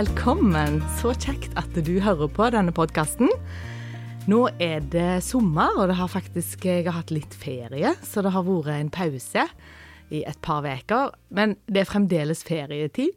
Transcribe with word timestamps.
Velkommen. 0.00 0.78
Så 0.96 1.10
kjekt 1.12 1.52
at 1.60 1.74
du 1.76 1.98
hører 2.00 2.30
på 2.32 2.46
denne 2.54 2.72
podkasten. 2.72 3.28
Nå 4.30 4.38
er 4.62 4.78
det 4.94 5.18
sommer, 5.26 5.74
og 5.76 5.90
det 5.90 5.96
har 5.98 6.08
faktisk, 6.08 6.64
jeg 6.64 6.86
har 6.86 6.94
hatt 7.02 7.12
litt 7.12 7.34
ferie, 7.36 7.90
så 8.00 8.22
det 8.24 8.32
har 8.32 8.46
vært 8.46 8.70
en 8.78 8.92
pause 8.94 9.44
i 10.08 10.22
et 10.24 10.40
par 10.40 10.64
uker. 10.64 11.12
Men 11.28 11.52
det 11.68 11.82
er 11.82 11.90
fremdeles 11.90 12.40
ferietid, 12.48 13.12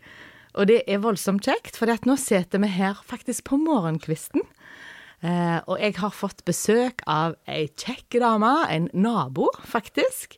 og 0.60 0.68
det 0.74 0.82
er 0.84 1.00
voldsomt 1.06 1.48
kjekt, 1.48 1.80
for 1.80 1.88
nå 1.88 2.18
sitter 2.20 2.60
vi 2.66 2.74
her 2.76 3.00
faktisk 3.08 3.48
på 3.48 3.62
morgenkvisten. 3.64 4.44
Eh, 5.24 5.60
og 5.64 5.80
jeg 5.80 5.96
har 6.02 6.12
fått 6.12 6.44
besøk 6.44 7.06
av 7.08 7.38
ei 7.48 7.70
kjekk 7.80 8.20
dame, 8.26 8.58
en 8.68 8.92
nabo, 8.92 9.54
faktisk. 9.64 10.36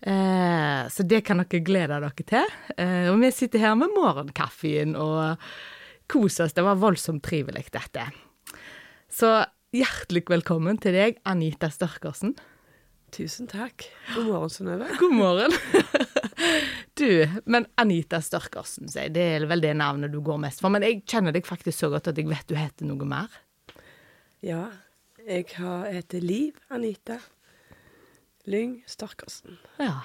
Eh, 0.00 0.88
så 0.88 1.02
det 1.02 1.24
kan 1.26 1.42
dere 1.42 1.62
glede 1.66 1.98
dere 1.98 2.26
til. 2.28 2.52
Eh, 2.76 3.08
og 3.10 3.18
vi 3.22 3.32
sitter 3.34 3.64
her 3.64 3.78
med 3.78 3.94
morgenkaffen 3.96 4.94
og 4.98 5.42
koser 6.10 6.46
oss. 6.46 6.54
Det 6.56 6.64
var 6.66 6.78
voldsomt 6.78 7.24
trivelig, 7.24 7.66
dette. 7.74 8.06
Så 9.10 9.32
hjertelig 9.74 10.24
velkommen 10.30 10.78
til 10.80 10.94
deg, 10.96 11.18
Anita 11.28 11.70
Størkersen. 11.72 12.36
Tusen 13.14 13.48
takk. 13.48 13.86
God 14.14 14.26
morgen, 14.28 14.52
Synnøve. 14.52 14.88
God 15.00 15.14
morgen. 15.16 15.54
du, 17.00 17.40
men 17.48 17.66
Anita 17.80 18.20
Størkersen, 18.22 18.90
det 18.92 19.24
er 19.24 19.48
vel 19.48 19.64
det 19.64 19.74
navnet 19.80 20.12
du 20.12 20.20
går 20.24 20.40
mest 20.44 20.62
for. 20.62 20.72
Men 20.72 20.84
jeg 20.86 21.02
kjenner 21.08 21.34
deg 21.34 21.48
faktisk 21.48 21.80
så 21.80 21.90
godt 21.92 22.12
at 22.12 22.20
jeg 22.20 22.28
vet 22.28 22.46
du 22.48 22.54
heter 22.58 22.88
noe 22.88 23.08
mer. 23.08 23.32
Ja, 24.44 24.68
jeg 25.26 25.48
heter 25.56 26.22
Liv 26.22 26.60
Anita. 26.70 27.18
Lyng 28.48 28.78
Stakkarsen. 28.88 29.58
Ja. 29.82 29.98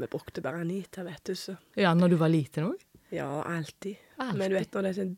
Vi 0.00 0.06
brukte 0.08 0.40
bare 0.44 0.62
Anita, 0.64 1.02
vet 1.04 1.24
du, 1.28 1.34
så. 1.36 1.56
Ja, 1.76 1.92
når 1.94 2.08
du 2.14 2.16
var 2.20 2.28
liten 2.32 2.70
òg? 2.70 2.80
Ja, 3.12 3.26
alltid. 3.42 3.96
Alltid. 4.16 4.38
Men 4.38 4.50
du 4.50 4.56
vet 4.56 4.72
når 4.76 4.86
det 4.86 4.90
er 4.94 4.98
sånn 5.02 5.16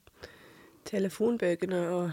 telefonbøkene 0.89 1.83
og 1.95 2.11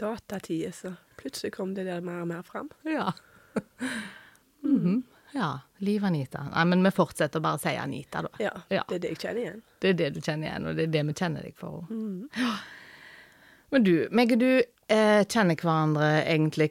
datatider, 0.00 0.74
så 0.76 0.92
plutselig 1.20 1.54
kom 1.56 1.72
det 1.76 1.86
der 1.88 2.02
mer 2.04 2.24
og 2.24 2.28
mer 2.32 2.42
fram. 2.46 2.70
Ja. 2.88 3.12
Mhm. 4.62 5.02
Ja. 5.34 5.58
Liv 5.82 6.04
Anita. 6.04 6.44
Nei, 6.52 6.64
men 6.70 6.84
vi 6.84 6.90
fortsetter 6.94 7.40
bare 7.42 7.58
å 7.58 7.60
si 7.60 7.72
Anita, 7.76 8.20
da. 8.22 8.28
Ja, 8.38 8.52
Ja. 8.70 8.84
det 8.88 8.94
er 8.94 8.98
det 9.02 9.08
jeg 9.10 9.18
kjenner 9.24 9.40
igjen. 9.42 9.62
Det 9.80 9.88
er 9.90 9.94
det 9.98 10.10
du 10.14 10.20
kjenner 10.20 10.46
igjen, 10.48 10.66
og 10.70 10.76
det 10.76 10.82
er 10.84 10.92
det 10.92 11.02
vi 11.08 11.12
kjenner 11.18 11.42
deg 11.42 11.56
for. 11.58 11.86
Ja. 12.38 12.52
Men 13.72 13.86
du, 13.86 13.94
meg 14.12 14.34
og 14.34 14.42
du 14.42 14.50
eh, 14.92 15.22
kjenner 15.24 15.56
hverandre 15.56 16.08
egentlig 16.28 16.68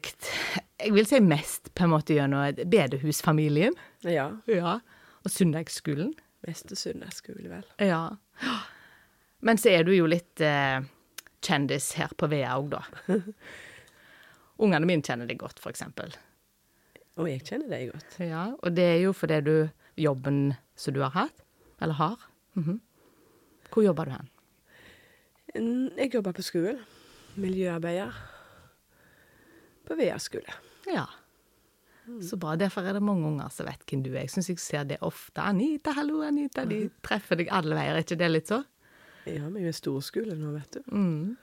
Jeg 0.82 0.94
vil 0.94 1.08
si 1.10 1.20
mest 1.26 1.72
på 1.74 1.88
en 1.88 1.94
måte 1.96 2.14
gjennom 2.18 2.62
bedehusfamilien. 2.70 3.76
Ja. 4.06 4.28
Ja. 4.50 4.78
Og 5.26 5.34
søndagsskolen. 5.34 6.14
Meste 6.46 6.78
søndagsskole, 6.78 7.50
vel. 7.50 7.66
Ja. 7.82 8.04
Men 9.46 9.58
så 9.62 9.74
er 9.74 9.86
du 9.86 9.94
jo 9.94 10.08
litt 10.10 10.42
eh, 10.46 10.82
kjendis 11.42 11.92
her 11.98 12.14
på 12.18 12.30
VEA 12.30 12.56
òg, 12.58 12.72
da. 12.74 12.82
Ungene 14.62 14.86
mine 14.90 15.06
kjenner 15.06 15.30
deg 15.30 15.42
godt, 15.42 15.62
for 15.62 15.74
eksempel. 15.74 16.14
Og 17.22 17.30
jeg 17.30 17.44
kjenner 17.46 17.70
deg 17.74 17.92
godt. 17.92 18.18
Ja, 18.24 18.48
og 18.58 18.78
det 18.78 18.88
er 18.96 19.00
jo 19.04 19.14
fordi 19.18 19.42
du 19.46 19.56
Jobben 20.00 20.54
som 20.80 20.96
du 20.96 21.02
har 21.04 21.12
hatt, 21.14 21.42
eller 21.84 21.98
har. 21.98 22.22
Mhm. 22.58 22.80
Hvor 23.72 23.86
jobber 23.86 24.08
du 24.08 24.14
hen? 24.16 24.31
Jeg 25.56 26.14
jobber 26.14 26.36
på 26.36 26.46
skolen. 26.46 26.80
Miljøarbeider. 27.40 28.16
På 29.88 29.98
VEA 30.00 30.18
skole. 30.20 30.54
Ja. 30.88 31.06
Så 32.22 32.38
bra. 32.40 32.56
Derfor 32.56 32.82
er 32.88 32.96
det 32.98 33.04
mange 33.04 33.28
unger 33.28 33.52
som 33.54 33.68
vet 33.68 33.84
hvem 33.88 34.04
du 34.06 34.12
er. 34.14 34.24
Jeg 34.26 34.34
syns 34.36 34.50
jeg 34.50 34.60
ser 34.64 34.88
det 34.90 34.98
ofte. 35.06 35.42
'Anita, 35.42 35.94
hallo, 35.96 36.22
Anita.' 36.26 36.66
De 36.66 36.90
treffer 37.04 37.40
deg 37.40 37.52
alle 37.52 37.76
veier. 37.78 37.96
Er 37.96 38.06
ikke 38.06 38.20
det 38.20 38.32
litt 38.32 38.52
så? 38.52 38.64
Ja, 39.26 39.48
vi 39.50 39.62
er 39.62 39.68
jo 39.68 39.72
i 39.72 39.78
storskole 39.78 40.36
nå, 40.36 40.56
vet 40.56 40.78
du. 40.80 40.82
Mm. 40.92 41.38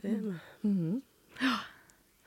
Det 0.00 0.10
er 0.10 0.20
vi. 0.26 1.00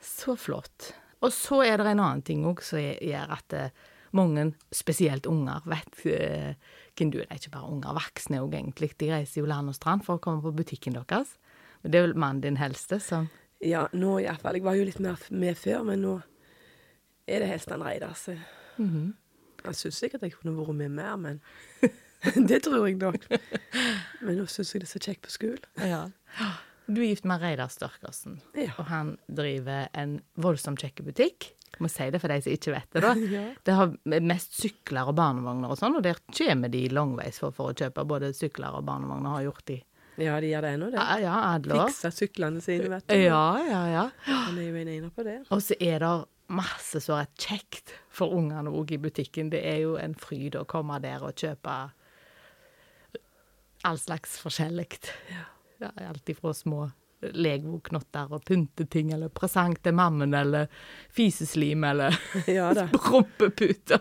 Så 0.00 0.36
flott. 0.36 0.92
Og 1.20 1.32
så 1.32 1.60
er 1.66 1.76
det 1.76 1.90
en 1.90 2.00
annen 2.00 2.22
ting 2.24 2.46
òg 2.48 2.62
som 2.64 2.80
gjør 2.80 3.34
at 3.36 3.52
eh, 3.52 3.74
mange, 4.12 4.54
spesielt 4.74 5.26
unger, 5.26 5.60
vet 5.70 6.00
eh, 6.06 6.54
hvem 6.98 7.10
du 7.12 7.18
er. 7.20 7.26
Det 7.28 7.30
er 7.36 7.40
ikke 7.42 7.52
bare 7.54 7.70
unger, 7.70 7.94
voksne 7.94 8.40
òg, 8.42 8.54
egentlig. 8.54 8.90
De 8.98 9.10
reiser 9.12 9.40
jo 9.42 9.46
land 9.50 9.68
og 9.68 9.74
strand 9.78 10.02
for 10.04 10.18
å 10.18 10.22
komme 10.24 10.42
på 10.42 10.52
butikken 10.56 10.96
deres. 10.98 11.36
Men 11.82 11.92
det 11.92 11.98
er 12.00 12.06
vel 12.08 12.16
mannen 12.18 12.42
din 12.44 12.56
helste 12.60 12.98
som 13.00 13.28
Ja, 13.62 13.86
nå 13.92 14.18
iallfall. 14.22 14.54
Jeg 14.56 14.64
var 14.64 14.74
jo 14.78 14.84
litt 14.88 15.00
mer 15.00 15.18
med 15.30 15.56
før, 15.60 15.82
men 15.84 16.00
nå 16.02 16.14
er 17.28 17.40
det 17.44 17.48
helst 17.50 17.68
han 17.70 17.82
Reidar. 17.84 18.14
Så 18.16 18.36
Mhm. 18.78 19.14
han 19.64 19.74
syns 19.74 19.98
sikkert 20.00 20.22
jeg 20.22 20.32
kunne 20.32 20.56
vært 20.56 20.74
med 20.74 20.90
mer, 20.90 21.16
men 21.16 21.40
det 22.48 22.62
tror 22.64 22.86
jeg 22.86 22.96
nok. 23.00 23.26
Men 24.22 24.36
nå 24.36 24.44
syns 24.48 24.72
jeg 24.74 24.80
det 24.82 24.88
er 24.88 24.92
så 24.98 25.00
kjekt 25.00 25.22
på 25.22 25.30
skolen. 25.32 25.64
Ja. 25.78 26.08
Du 26.90 27.00
er 27.04 27.10
gift 27.12 27.24
med 27.28 27.40
Reidar 27.42 27.70
Størkersen, 27.70 28.40
Ja. 28.58 28.72
og 28.78 28.86
han 28.90 29.12
driver 29.30 29.88
en 29.94 30.16
voldsomt 30.42 30.80
kjekk 30.82 31.04
butikk. 31.06 31.50
Jeg 31.70 31.84
må 31.84 31.88
si 31.92 32.08
det 32.10 32.18
for 32.20 32.28
de 32.32 32.40
som 32.42 32.52
ikke 32.52 32.72
vet 32.74 32.90
det, 32.96 33.02
da. 33.04 33.12
Ja. 33.36 33.44
Det 33.64 33.74
har 33.78 33.92
mest 34.26 34.56
sykler 34.58 35.06
og 35.12 35.14
barnevogner 35.20 35.70
og 35.70 35.78
sånn, 35.78 35.94
og 35.96 36.02
der 36.02 36.18
kommer 36.34 36.68
de 36.72 36.80
langveis 36.90 37.38
for, 37.38 37.54
for 37.54 37.70
å 37.70 37.76
kjøpe 37.78 38.04
både 38.10 38.32
sykler 38.34 38.74
og 38.80 38.84
barnevogner. 38.88 39.36
Har 39.38 39.46
gjort 39.46 39.64
de 39.70 39.78
Ja, 40.20 40.34
de 40.42 40.50
gjør 40.50 40.66
det 40.66 40.72
ennå, 40.74 40.88
det. 40.92 40.98
ja, 41.22 41.36
ja. 41.62 41.84
Fikser 41.86 42.10
syklene 42.12 42.60
sine, 42.60 42.90
vet 42.92 43.06
du. 43.08 43.14
Ja, 43.22 43.44
ja, 43.64 43.84
ja. 43.88 44.02
Han 44.26 44.58
er 44.58 44.66
jo 44.68 44.74
en 44.82 44.88
ener 44.96 45.14
på 45.14 45.24
det. 45.24 45.38
Og 45.54 45.62
så 45.64 45.78
er 45.80 46.02
det 46.02 46.10
masse 46.50 46.98
som 47.00 47.20
er 47.22 47.30
kjekt 47.38 47.94
for 48.10 48.34
ungene 48.34 48.68
òg 48.74 48.90
i 48.92 48.98
butikken. 48.98 49.48
Det 49.54 49.62
er 49.64 49.78
jo 49.84 49.94
en 50.02 50.16
fryd 50.18 50.58
å 50.58 50.66
komme 50.68 50.98
der 51.00 51.22
og 51.22 51.38
kjøpe 51.38 51.78
all 53.88 53.96
slags 54.02 54.34
forskjellig. 54.42 54.98
Ja, 55.30 55.46
alt 55.82 56.28
ifra 56.28 56.52
små 56.54 56.90
legoknotter 57.20 58.30
og 58.32 58.44
pynteting, 58.48 59.12
eller 59.12 59.28
presang 59.28 59.74
til 59.84 59.92
mammen, 59.96 60.34
eller 60.34 60.70
fiseslim, 61.12 61.84
eller 61.84 62.16
Ja 62.48 62.70
rumpeputer. 63.10 64.00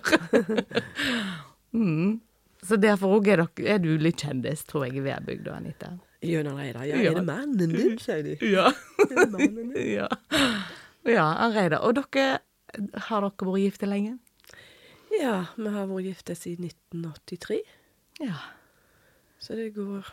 mm. 1.76 2.20
Så 2.64 2.76
derfor 2.76 3.20
òg 3.20 3.28
er, 3.32 3.46
er 3.64 3.80
du 3.80 3.94
litt 4.00 4.20
kjendis, 4.24 4.66
tror 4.68 4.88
jeg, 4.88 5.00
i 5.00 5.04
Vedbygda, 5.06 5.54
Anita. 5.56 5.94
Gjennom 6.20 6.58
Reidar. 6.60 6.84
Ja, 6.84 6.98
er 7.00 7.16
det 7.16 7.24
mannen 7.24 7.56
din, 7.72 8.00
sier 8.04 8.24
de. 8.26 8.34
Ja. 8.44 8.66
Ja. 9.80 10.10
ja, 11.08 11.28
han 11.40 11.56
Reidar. 11.56 11.86
Og 11.88 11.96
dere, 11.96 12.42
har 13.08 13.24
dere 13.24 13.48
vært 13.48 13.64
gifte 13.64 13.88
lenge? 13.88 14.18
Ja, 15.16 15.38
vi 15.56 15.72
har 15.72 15.88
vært 15.88 16.10
gifte 16.10 16.36
siden 16.36 16.68
1983, 16.68 17.62
Ja. 18.20 18.36
så 19.40 19.56
det 19.56 19.72
går 19.78 20.04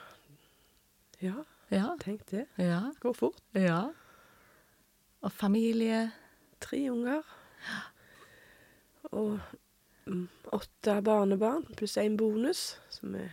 Ja, 1.21 1.43
Ja. 1.71 1.97
tenk 2.01 2.27
det. 2.31 2.47
Ja. 2.63 2.93
Går 3.01 3.13
fort. 3.15 3.41
ja. 3.55 3.93
Og 5.23 5.33
familie 5.33 6.13
Tre 6.61 6.79
unger. 6.91 7.23
Og 9.13 9.39
mm, 10.07 10.29
åtte 10.53 10.95
barnebarn 11.05 11.67
pluss 11.77 11.97
en 12.01 12.17
bonus, 12.17 12.79
som 12.91 13.13
vi 13.13 13.27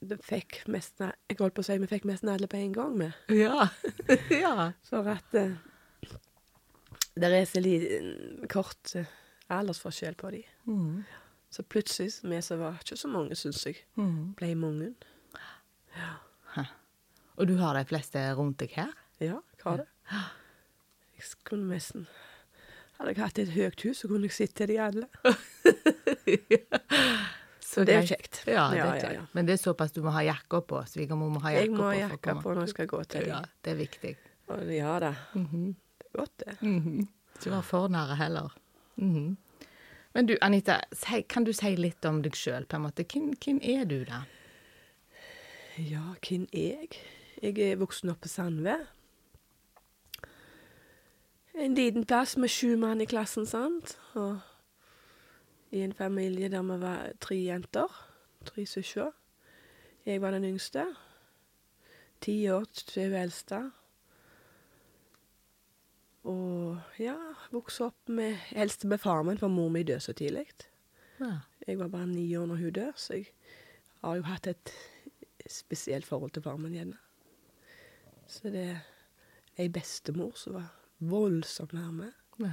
det 0.00 0.16
fikk 0.24 0.62
nesten 0.72 1.10
Jeg 1.28 1.36
holdt 1.40 1.54
på 1.58 1.60
å 1.60 1.66
si 1.66 1.74
vi 1.82 1.88
fikk 1.90 2.06
nesten 2.08 2.30
alle 2.32 2.46
på 2.48 2.56
en 2.56 2.72
gang 2.72 2.94
med. 2.96 3.12
Ja. 3.34 3.66
ja. 4.44 4.70
For 4.88 5.10
at 5.12 5.34
det 7.20 7.28
er 7.28 7.44
så 7.50 7.60
liten 7.60 8.46
kort 8.48 8.94
eh, 8.96 9.10
aldersforskjell 9.52 10.14
på 10.16 10.30
de. 10.32 10.44
Mm. 10.70 11.02
Så 11.50 11.62
plutselig, 11.66 12.14
vi 12.22 12.38
som 12.46 12.62
var 12.62 12.78
ikke 12.80 12.96
så 12.96 13.08
mange, 13.10 13.34
syns 13.36 13.66
jeg, 13.66 13.82
Mm. 13.98 14.32
ble 14.38 14.54
mange. 14.54 14.94
Og 17.40 17.46
du 17.48 17.54
har 17.56 17.74
de 17.78 17.84
fleste 17.88 18.20
rundt 18.36 18.58
deg 18.60 18.74
her? 18.76 18.90
Ja, 19.20 19.38
jeg 19.40 19.64
har 19.64 19.80
det? 19.80 19.86
Jeg 21.16 21.26
skulle 21.30 21.66
nesten 21.70 22.06
Hadde 22.98 23.14
jeg 23.14 23.22
hatt 23.22 23.38
et 23.40 23.52
høyt 23.54 23.80
hus, 23.86 24.02
så 24.02 24.08
kunne 24.10 24.28
jeg 24.28 24.34
sitte 24.36 24.66
de 24.68 24.74
alle. 24.84 25.06
Så 27.70 27.84
Det 27.86 27.94
er 27.94 28.00
jo 28.02 28.08
kjekt. 28.10 28.40
Ja, 28.50 28.64
det 28.68 28.76
Ja, 28.80 28.84
er 28.84 28.94
ja, 28.96 29.00
kjekt. 29.00 29.14
ja. 29.14 29.22
Men 29.32 29.46
det 29.46 29.52
er 29.54 29.60
såpass 29.62 29.92
du 29.94 30.00
må 30.02 30.10
ha 30.12 30.20
jakka 30.26 30.58
på. 30.66 30.80
Svigermor 30.90 31.30
må 31.30 31.40
ha 31.44 31.52
jakka 31.54 31.62
Jeg 31.64 31.70
må 31.76 31.84
ha 31.86 31.94
jakka 32.00 32.34
på 32.42 32.52
når 32.54 32.66
jeg 32.66 32.72
skal 32.74 32.86
gå 32.90 33.00
til 33.12 33.28
Ja, 33.30 33.38
det 33.64 33.70
er 33.72 33.78
viktig. 33.78 34.16
Og 34.50 34.72
ja 34.74 34.98
da, 34.98 35.12
Mhm. 35.34 35.76
det 36.00 36.06
er 36.10 36.18
godt 36.18 36.36
det. 36.44 36.56
Mhm. 36.62 37.08
Ikke 37.38 37.50
være 37.54 37.62
for 37.62 37.88
nære 37.88 38.16
heller. 38.16 38.48
Mhm. 38.96 39.36
Men 40.14 40.26
du, 40.26 40.36
Anita, 40.42 40.80
kan 41.28 41.44
du 41.44 41.52
si 41.52 41.76
litt 41.76 42.04
om 42.04 42.20
deg 42.22 42.32
sjøl, 42.34 42.66
på 42.66 42.76
en 42.76 42.82
måte? 42.82 43.04
Hvem, 43.04 43.32
hvem 43.38 43.60
er 43.62 43.84
du, 43.84 44.04
da? 44.04 44.24
Ja, 45.78 46.02
hvem 46.28 46.48
er 46.52 46.74
jeg? 46.82 46.88
Jeg 47.40 47.56
er 47.64 47.78
voksen 47.80 48.10
opp 48.12 48.20
på 48.20 48.28
Sandve. 48.28 48.74
En 51.56 51.74
liten 51.74 52.04
plass 52.04 52.36
med 52.36 52.52
sju 52.52 52.74
mann 52.76 53.00
i 53.00 53.08
klassen, 53.08 53.46
sant? 53.48 53.94
Og 54.12 54.36
i 55.72 55.80
en 55.80 55.96
familie 55.96 56.50
der 56.52 56.62
vi 56.68 56.76
var 56.82 57.14
tre 57.20 57.38
jenter. 57.40 57.88
Tre 58.44 58.66
søsken. 58.66 59.16
Jeg 60.04 60.20
var 60.20 60.36
den 60.36 60.44
yngste. 60.44 60.84
Ti 62.20 62.36
år 62.52 62.64
til 62.76 63.08
hun 63.08 63.18
eldste. 63.22 63.64
Og 66.28 66.76
ja, 67.00 67.16
vokste 67.52 67.88
opp 67.88 68.08
med 68.08 68.36
Helst 68.52 68.84
med 68.84 69.00
far 69.00 69.22
min, 69.24 69.38
for 69.40 69.48
mor 69.48 69.68
mi 69.72 69.82
døde 69.82 70.00
så 70.00 70.12
tidlig. 70.12 70.46
Ja. 71.20 71.38
Jeg 71.66 71.78
var 71.78 71.88
bare 71.88 72.06
ni 72.06 72.36
år 72.36 72.46
når 72.46 72.56
hun 72.56 72.72
døde, 72.72 72.92
så 72.96 73.14
jeg 73.14 73.32
har 74.04 74.16
jo 74.16 74.28
hatt 74.28 74.46
et 74.46 74.72
spesielt 75.48 76.04
forhold 76.04 76.30
til 76.30 76.42
far 76.42 76.56
min, 76.56 76.76
gjerne. 76.76 77.00
Så 78.30 78.50
det 78.54 78.62
er 78.70 78.80
ei 79.58 79.68
bestemor 79.72 80.36
som 80.38 80.54
var 80.54 80.68
voldsomt 81.02 81.72
nærme. 81.74 82.12
Ja. 82.40 82.52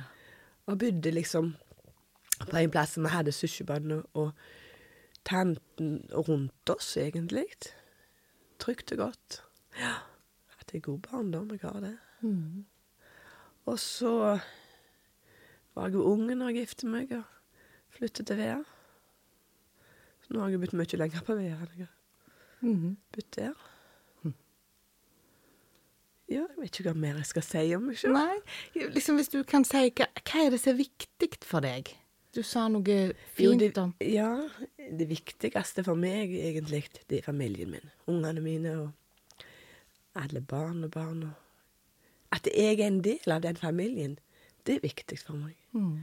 Og 0.68 0.80
bodde 0.82 1.12
liksom 1.14 1.54
på 2.50 2.58
en 2.60 2.72
plass 2.74 2.96
som 2.98 3.06
vi 3.06 3.12
hadde 3.14 3.32
søskenbarnet 3.36 4.04
og 4.18 4.32
tanten 5.28 6.02
rundt 6.14 6.70
oss, 6.74 6.96
egentlig. 6.98 7.46
Trygt 8.60 8.92
og 8.96 8.98
godt. 9.06 9.42
Ja. 9.80 9.94
At 10.60 10.66
det 10.72 10.80
er 10.82 10.88
god 10.90 11.00
barndom, 11.06 11.52
jeg 11.54 11.60
har 11.64 11.80
det. 11.84 11.94
Mm. 12.22 12.66
Og 13.68 13.80
så 13.80 14.12
var 15.76 15.88
jeg 15.88 15.94
jo 15.94 16.04
ung 16.10 16.26
når 16.32 16.50
jeg 16.52 16.64
giftet 16.64 16.90
meg 16.90 17.12
og 17.14 17.24
flyttet 17.94 18.28
til 18.32 18.40
Vea. 18.40 18.58
Så 20.26 20.34
nå 20.34 20.42
har 20.42 20.50
jeg 20.52 20.62
bodd 20.64 20.74
mye 20.80 21.00
lenger 21.04 21.24
på 21.28 21.36
Vea 21.38 21.54
enn 21.56 21.78
jeg 21.78 21.88
har 21.88 21.94
Mhm. 22.62 22.98
bodd 23.14 23.28
der. 23.36 23.54
Ja, 26.28 26.44
jeg 26.44 26.60
vet 26.60 26.80
ikke 26.80 26.92
hva 26.92 27.00
mer 27.00 27.22
jeg 27.22 27.30
skal 27.30 27.46
si 27.48 27.64
om 27.78 27.86
meg 27.88 28.00
sjøl. 28.02 28.18
Nei, 28.18 28.38
liksom 28.92 29.16
hvis 29.20 29.32
du 29.32 29.40
kan 29.48 29.64
si 29.68 29.86
hva, 29.96 30.10
hva 30.28 30.44
er 30.44 30.52
det 30.52 30.60
som 30.60 30.74
er 30.74 30.82
viktig 30.82 31.30
for 31.48 31.64
deg? 31.64 31.94
Du 32.36 32.44
sa 32.46 32.68
noe 32.70 32.98
fint 33.34 33.80
om 33.82 33.94
Ja, 34.04 34.30
det 34.78 35.08
viktigste 35.10 35.86
for 35.88 35.98
meg 35.98 36.34
egentlig, 36.36 36.84
det 37.10 37.22
er 37.22 37.26
familien 37.26 37.72
min. 37.74 37.94
Ungene 38.12 38.44
mine 38.44 38.76
og 38.84 39.46
alle 40.18 40.42
barn 40.42 40.84
og 40.84 40.92
barn. 40.92 41.24
Og 41.30 42.36
at 42.36 42.50
jeg 42.52 42.80
er 42.82 42.90
en 42.90 43.02
del 43.06 43.32
av 43.32 43.42
den 43.46 43.58
familien, 43.58 44.20
det 44.68 44.78
er 44.78 44.86
viktig 44.86 45.20
for 45.24 45.40
meg. 45.40 45.56
mm. 45.72 45.98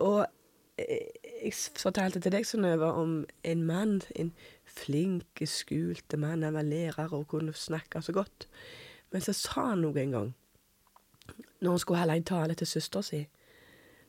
Og 0.00 0.26
eh, 0.80 1.06
jeg 1.44 1.52
fortalte 1.76 2.20
til 2.20 2.32
deg, 2.32 2.46
Synnøve, 2.48 2.88
om 2.96 3.26
en 3.44 3.64
mann, 3.68 4.00
en 4.16 4.32
flink, 4.64 5.42
skulte 5.44 6.16
mann. 6.16 6.42
Han 6.42 6.56
var 6.56 6.64
lærer 6.64 7.12
og 7.12 7.28
kunne 7.28 7.52
snakke 7.52 8.02
så 8.02 8.12
godt. 8.16 8.48
Men 9.10 9.24
så 9.24 9.34
sa 9.34 9.70
han 9.72 9.82
noe 9.84 9.98
en 10.00 10.14
gang, 10.14 10.30
når 11.60 11.74
han 11.74 11.82
skulle 11.82 12.00
holde 12.00 12.16
en 12.20 12.30
tale 12.30 12.56
til 12.58 12.68
søstera 12.68 13.02
si, 13.04 13.24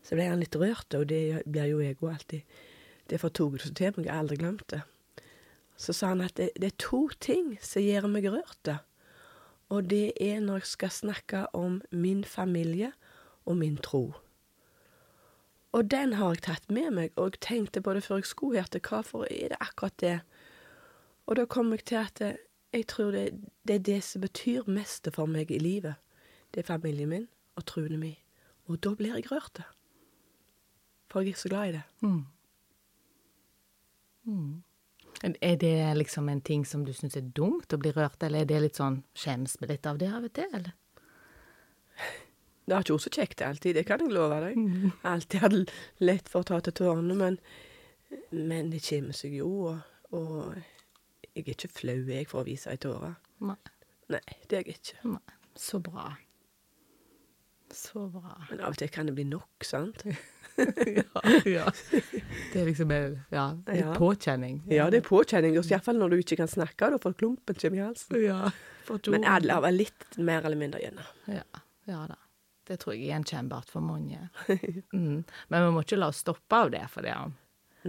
så 0.02 0.18
ble 0.18 0.28
han 0.30 0.42
litt 0.42 0.56
rørt, 0.58 0.94
og 0.98 1.08
det 1.10 1.44
blir 1.46 1.70
jo 1.70 1.82
jeg 1.84 2.00
òg 2.00 2.14
alltid. 2.14 2.56
Det 3.10 3.20
tok 3.22 3.58
jeg 3.58 3.60
det 3.60 3.68
som 3.68 3.76
til 3.78 3.94
meg, 3.98 4.06
jeg 4.06 4.14
har 4.14 4.24
aldri 4.24 4.40
glemt 4.40 4.66
det. 4.72 4.82
Så 5.78 5.94
sa 5.98 6.14
han 6.14 6.24
at 6.26 6.38
det, 6.38 6.52
det 6.62 6.72
er 6.72 6.82
to 6.82 7.08
ting 7.22 7.56
som 7.62 7.84
gjør 7.84 8.08
meg 8.10 8.30
rørt, 8.32 8.74
og 9.72 9.88
det 9.90 10.12
er 10.22 10.42
når 10.44 10.62
jeg 10.62 10.74
skal 10.74 10.92
snakke 10.94 11.46
om 11.58 11.82
min 11.92 12.24
familie 12.28 12.92
og 13.46 13.58
min 13.58 13.78
tro. 13.78 14.12
Og 15.72 15.88
den 15.92 16.18
har 16.20 16.36
jeg 16.36 16.44
tatt 16.44 16.72
med 16.72 16.92
meg, 16.92 17.14
og 17.16 17.32
jeg 17.32 17.44
tenkte 17.46 17.82
på 17.82 17.94
det 17.96 18.04
før 18.04 18.20
jeg 18.20 18.28
skulle 18.28 18.60
her, 18.60 18.68
til 18.68 19.04
for 19.08 19.24
er 19.32 19.54
det 19.54 19.60
akkurat 19.60 20.00
det? 20.00 20.20
Og 21.26 21.36
da 21.36 21.46
kom 21.46 21.72
jeg 21.72 21.86
til 21.86 21.96
at 21.96 22.22
jeg 22.74 22.88
tror 22.88 23.12
det, 23.12 23.26
det 23.68 23.76
er 23.76 23.86
det 23.88 24.00
som 24.08 24.24
betyr 24.24 24.68
mest 24.72 25.10
for 25.16 25.28
meg 25.28 25.52
i 25.52 25.60
livet. 25.60 26.00
Det 26.52 26.64
er 26.64 26.74
familien 26.74 27.10
min 27.10 27.28
og 27.60 27.66
troen 27.68 28.00
min. 28.00 28.18
Og 28.72 28.80
da 28.84 28.94
blir 28.96 29.18
jeg 29.18 29.32
rørt. 29.32 29.62
For 31.12 31.26
jeg 31.26 31.36
er 31.36 31.42
så 31.42 31.52
glad 31.52 31.68
i 31.68 31.76
det. 31.76 31.84
Mm. 32.02 32.26
Mm. 34.24 34.64
Er 35.42 35.56
det 35.56 35.98
liksom 35.98 36.30
en 36.30 36.42
ting 36.42 36.66
som 36.66 36.86
du 36.86 36.94
syns 36.96 37.18
er 37.20 37.28
dumt 37.36 37.74
å 37.74 37.80
bli 37.82 37.92
rørt, 37.92 38.24
eller 38.24 38.42
er 38.42 38.50
det 38.50 38.62
litt 38.64 38.80
sånn 38.80 39.02
skjems 39.18 39.58
vi 39.60 39.68
litt 39.70 39.86
av 39.86 40.00
det 40.00 40.10
av 40.10 40.24
og 40.26 40.34
til, 40.34 40.50
eller? 40.60 40.76
Det 42.62 42.76
har 42.78 42.84
ikke 42.86 42.94
vært 42.94 43.04
så 43.04 43.12
kjekt 43.12 43.42
alltid, 43.44 43.76
det 43.76 43.82
kan 43.84 44.00
jeg 44.00 44.14
love 44.14 44.36
deg. 44.40 44.60
Har 45.02 45.16
alltid 45.16 45.42
hatt 45.42 45.72
lett 46.00 46.30
for 46.30 46.46
å 46.46 46.48
ta 46.48 46.60
til 46.64 46.76
tårene, 46.78 47.16
men, 47.18 47.40
men 48.32 48.70
det 48.72 48.80
kommer 48.86 49.18
seg 49.18 49.34
jo, 49.36 49.50
og, 49.74 49.82
og 50.16 50.54
jeg 51.36 51.46
er 51.48 51.54
ikke 51.56 51.70
flau 51.72 52.00
jeg 52.10 52.28
for 52.30 52.42
å 52.44 52.48
vise 52.48 52.72
ei 52.74 52.78
tåre. 52.82 53.14
Nei. 53.48 53.56
Nei, 54.12 54.22
det 54.50 54.58
er 54.58 54.68
jeg 54.68 54.78
ikke. 54.82 54.98
Nei. 55.16 55.38
Så 55.56 55.80
bra. 55.84 56.10
Så 57.72 58.08
bra. 58.12 58.34
Men 58.50 58.60
av 58.66 58.74
og 58.74 58.80
til 58.82 58.90
kan 58.92 59.08
det 59.08 59.14
bli 59.16 59.24
nok, 59.30 59.64
sant? 59.64 60.04
ja, 60.58 61.22
ja. 61.48 61.70
Det 62.52 62.60
er 62.60 62.66
liksom 62.68 62.92
en, 62.92 63.16
ja, 63.32 63.46
litt 63.70 63.80
Ja. 63.86 63.94
påkjenning. 63.96 64.58
Ja, 64.72 64.90
det 64.92 65.00
er 65.02 65.08
påkjenning, 65.08 65.56
iallfall 65.56 66.00
når 66.02 66.12
du 66.12 66.18
ikke 66.20 66.38
kan 66.42 66.52
snakke, 66.52 66.90
da 66.92 67.00
for 67.02 67.16
klumpen 67.16 67.56
kommer 67.56 67.80
i 67.80 67.86
halsen. 67.86 68.20
Ja. 68.26 68.52
Men 69.08 69.24
alle 69.24 69.56
har 69.64 69.72
litt 69.72 70.18
mer 70.20 70.44
eller 70.44 70.60
mindre 70.60 70.82
gjennom. 70.84 71.08
Ja, 71.32 71.46
ja 71.88 72.04
da. 72.12 72.20
Det 72.68 72.78
tror 72.84 72.94
jeg 72.94 73.08
er 73.08 73.16
gjenkjennbart 73.16 73.72
for 73.72 73.84
mange. 73.84 74.28
Mm. 74.92 75.24
Men 75.48 75.64
vi 75.66 75.72
må 75.72 75.82
ikke 75.86 75.98
la 75.98 76.12
oss 76.12 76.20
stoppe 76.26 76.58
av 76.66 76.72
det 76.76 76.84
for 76.92 77.08
det. 77.08 77.16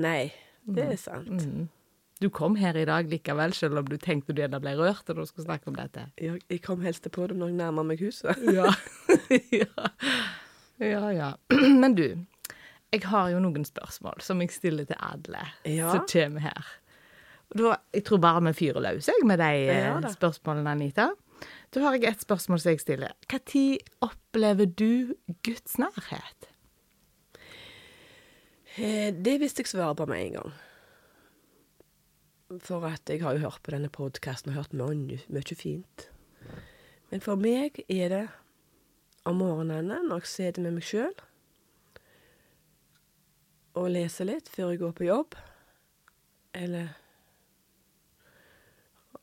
Nei, 0.00 0.30
det 0.62 0.84
er 0.94 0.98
sant. 1.00 1.42
Mm. 1.42 1.66
Du 2.22 2.28
kom 2.30 2.54
her 2.60 2.76
i 2.78 2.84
dag 2.86 3.08
likevel, 3.10 3.50
selv 3.56 3.80
om 3.80 3.88
du 3.90 3.96
tenkte 3.98 4.30
du 4.34 4.42
gjerne 4.44 4.60
ble 4.62 4.76
rørt 4.78 5.08
når 5.10 5.22
du 5.24 5.26
skulle 5.30 5.46
snakke 5.48 5.72
om 5.72 5.78
dette. 5.78 6.04
Jeg, 6.22 6.38
jeg 6.52 6.60
kom 6.62 6.84
helst 6.86 7.08
på 7.10 7.24
det 7.30 7.34
når 7.40 7.50
jeg 7.50 7.56
nærmer 7.58 7.86
meg 7.88 8.02
huset. 8.04 8.38
Ja. 8.46 8.68
ja. 9.62 9.88
ja, 10.78 11.08
ja. 11.16 11.30
Men 11.82 11.96
du, 11.98 12.04
jeg 12.94 13.02
har 13.10 13.32
jo 13.34 13.40
noen 13.42 13.66
spørsmål 13.66 14.22
som 14.22 14.40
jeg 14.44 14.54
stiller 14.54 14.86
til 14.86 15.00
alle 15.02 15.42
Ja. 15.66 15.90
som 15.96 16.06
kommer 16.06 16.46
her. 16.46 16.70
Da, 17.52 17.74
jeg 17.92 18.06
tror 18.08 18.22
bare 18.22 18.40
vi 18.46 18.54
fyrer 18.62 18.80
løs 18.86 19.10
med 19.28 19.42
de 19.42 19.50
eh, 19.66 19.82
Ja 19.90 20.14
spørsmålene, 20.14 20.72
Anita. 20.78 21.10
Da 21.74 21.82
har 21.82 21.98
jeg 21.98 22.06
et 22.14 22.22
spørsmål 22.22 22.60
som 22.62 22.70
jeg 22.72 22.80
stiller. 22.84 23.12
Når 23.28 23.66
opplever 24.06 24.70
du 24.70 25.14
Guds 25.44 25.74
nærhet? 25.82 26.48
Eh, 28.78 29.10
Det 29.12 29.40
visste 29.42 29.60
jeg 29.66 29.72
svaret 29.74 29.98
på 29.98 30.06
med 30.08 30.22
en 30.28 30.32
gang. 30.38 30.52
For 32.60 32.84
at 32.84 33.08
jeg 33.08 33.22
har 33.22 33.32
jo 33.32 33.38
hørt 33.46 33.60
på 33.62 33.70
denne 33.70 33.88
podkasten 33.88 34.50
og 34.50 34.58
hørt 34.58 34.74
mye, 34.76 35.20
mye 35.32 35.56
fint. 35.56 36.08
Men 37.10 37.20
for 37.20 37.40
meg 37.40 37.78
er 37.88 38.08
det 38.12 38.24
om 39.24 39.38
morgenene, 39.40 40.02
når 40.08 40.24
jeg 40.24 40.32
sitter 40.32 40.62
med 40.62 40.76
meg 40.76 40.84
sjøl 40.86 41.14
og 43.78 43.88
leser 43.94 44.28
litt 44.28 44.50
før 44.52 44.72
jeg 44.72 44.82
går 44.82 44.94
på 44.98 45.06
jobb, 45.06 45.36
eller 46.52 46.92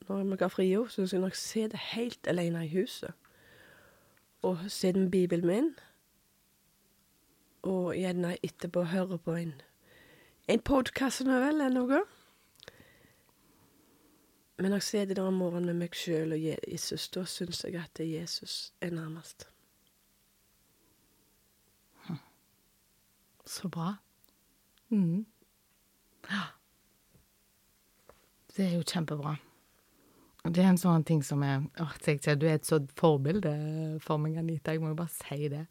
når 0.08 0.32
jeg 0.32 0.42
har 0.42 0.54
fri, 0.54 0.70
så 0.74 0.88
synes 0.90 1.14
jeg 1.14 1.22
når 1.22 1.34
jeg 1.36 1.42
sitter 1.44 1.88
helt 1.94 2.28
alene 2.28 2.66
i 2.66 2.72
huset 2.74 3.14
og 4.42 4.58
sitter 4.68 5.02
med 5.02 5.12
Bibelen 5.12 5.48
min, 5.48 5.74
og 7.62 7.92
gjerne 7.96 8.38
etterpå 8.44 8.84
hører 8.84 9.18
på 9.18 9.36
en, 9.36 9.54
en 10.48 10.62
podkast 10.64 11.22
eller 11.22 11.70
noe. 11.70 12.06
Men 14.60 14.74
når 14.74 14.82
jeg 14.82 14.84
sitter 14.84 15.16
der 15.16 15.28
om 15.30 15.38
morgenen 15.40 15.72
med 15.72 15.86
meg 15.86 15.96
sjøl 15.96 16.34
og 16.36 16.42
Jesus, 16.44 17.08
da 17.16 17.24
syns 17.24 17.64
jeg 17.64 17.78
at 17.80 18.02
Jesus 18.04 18.74
er 18.84 18.92
nærmest. 18.92 19.48
Så 23.48 23.70
bra. 23.72 23.94
Mm. 24.90 25.26
Det 28.56 28.66
er 28.66 28.76
jo 28.76 28.84
kjempebra. 28.84 29.38
Det 30.44 30.62
er 30.62 30.74
en 30.74 30.82
sånn 30.82 31.08
ting 31.08 31.24
som 31.24 31.42
er 31.44 31.64
åh, 31.80 31.96
Du 32.36 32.46
er 32.46 32.60
et 32.60 32.68
sånt 32.68 32.92
forbilde 33.00 34.00
for 34.04 34.20
meg, 34.20 34.38
Anita. 34.38 34.76
Jeg 34.76 34.84
må 34.84 34.92
jo 34.92 35.00
bare 35.00 35.16
si 35.16 35.48
det. 35.48 35.66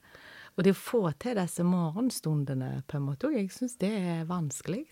Og 0.57 0.64
det 0.64 0.73
å 0.73 0.80
få 0.80 1.02
til 1.21 1.37
disse 1.37 1.62
morgenstundene, 1.62 2.83
på 2.88 2.97
en 2.97 3.04
måte, 3.04 3.28
og 3.28 3.37
jeg 3.37 3.52
syns 3.52 3.76
det 3.76 3.92
er 3.92 4.25
vanskelig. 4.25 4.87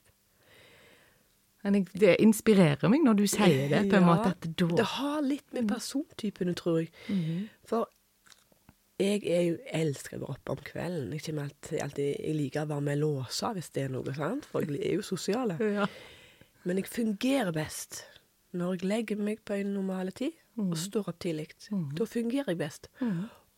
Men 1.67 1.81
jeg, 1.81 1.89
det 1.99 2.15
inspirerer 2.23 2.91
meg 2.93 3.03
når 3.05 3.19
du 3.19 3.27
sier 3.27 3.67
det, 3.73 3.83
på 3.91 3.99
en 3.99 4.07
Ja, 4.07 4.07
måte. 4.07 4.33
At 4.37 4.47
da 4.47 4.71
Det 4.79 4.89
har 4.95 5.21
litt 5.27 5.53
med 5.57 5.69
persontypene, 5.71 6.55
tror 6.59 6.81
jeg. 6.85 6.91
For 7.67 7.91
jeg 9.03 9.27
er 9.29 9.43
jo 9.51 9.57
elsker 9.77 10.17
å 10.17 10.21
være 10.23 10.37
oppe 10.39 10.55
om 10.55 10.61
kvelden. 10.65 11.11
Jeg, 11.13 11.35
alltid, 11.37 11.81
alltid, 11.85 12.13
jeg 12.17 12.37
liker 12.39 12.65
å 12.65 12.71
være 12.71 12.87
med 12.87 13.01
låsa 13.03 13.51
hvis 13.57 13.69
det 13.77 13.83
er 13.87 13.91
noe, 13.93 14.15
sant? 14.17 14.47
for 14.49 14.65
jeg 14.65 14.79
er 14.81 14.95
jo 14.97 15.05
sosial. 15.05 15.53
ja. 15.79 15.89
Men 16.67 16.81
jeg 16.81 16.89
fungerer 16.91 17.53
best 17.55 18.05
når 18.57 18.79
jeg 18.79 18.89
legger 18.89 19.21
meg 19.21 19.43
på 19.45 19.59
en 19.59 19.75
normal 19.77 20.15
tid 20.17 20.33
og 20.57 20.73
står 20.81 21.11
opp 21.13 21.19
tidlig. 21.21 21.51
Da 21.99 22.07
fungerer 22.09 22.55
jeg 22.55 22.61
best. 22.63 22.89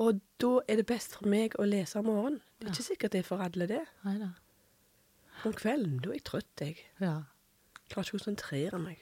Og 0.03 0.19
da 0.43 0.51
er 0.71 0.81
det 0.81 0.87
best 0.91 1.15
for 1.19 1.31
meg 1.31 1.55
å 1.59 1.67
lese 1.69 2.01
om 2.01 2.09
morgenen. 2.11 2.41
Det 2.59 2.67
er 2.69 2.75
ikke 2.75 2.87
sikkert 2.89 3.15
det 3.15 3.21
er 3.23 3.27
for 3.29 3.43
alle 3.45 3.69
det. 3.71 3.85
Om 5.47 5.55
kvelden, 5.55 6.01
da 6.03 6.11
er 6.11 6.19
jeg 6.19 6.25
trøtt, 6.27 6.63
jeg. 6.65 6.81
Ja. 7.03 7.15
Klarer 7.89 8.07
ikke 8.07 8.17
å 8.17 8.19
konsentrere 8.19 8.81
meg. 8.83 9.01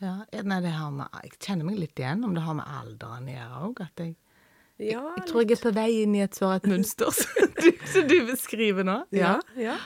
ja. 0.00 0.14
Nei, 0.44 0.60
det 0.64 0.72
har 0.76 0.92
med 0.92 1.18
Jeg 1.22 1.36
kjenner 1.40 1.68
meg 1.68 1.78
litt 1.80 2.00
igjen, 2.00 2.24
om 2.24 2.34
det 2.36 2.44
har 2.44 2.56
med 2.58 2.68
alderen 2.68 3.28
å 3.28 3.36
gjøre 3.36 3.60
òg. 3.68 3.84
At 3.86 4.04
jeg 4.04 4.16
Ja, 4.76 5.02
Jeg 5.16 5.24
tror 5.30 5.40
jeg 5.42 5.56
er 5.56 5.62
på 5.62 5.72
vei 5.72 5.90
inn 6.02 6.14
i 6.18 6.20
et 6.24 6.36
så 6.36 6.50
et 6.52 6.66
mønster 6.68 7.12
som 7.20 7.52
du, 7.56 7.70
som 7.88 8.08
du 8.08 8.18
beskriver 8.28 8.84
nå. 8.84 8.98
Ja, 9.16 9.38
ja. 9.56 9.78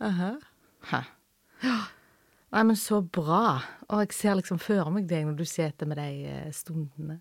Ja, 0.00 0.34
Hæ. 0.90 1.00
Nei, 2.50 2.62
men 2.64 2.76
så 2.76 3.00
bra. 3.00 3.60
Og 3.88 4.00
jeg 4.04 4.14
ser 4.16 4.38
liksom 4.38 4.58
for 4.62 4.90
meg 4.94 5.06
deg 5.10 5.26
når 5.28 5.38
du 5.38 5.44
sitter 5.48 5.88
med 5.88 6.00
de 6.00 6.26
eh, 6.30 6.50
stundene. 6.56 7.20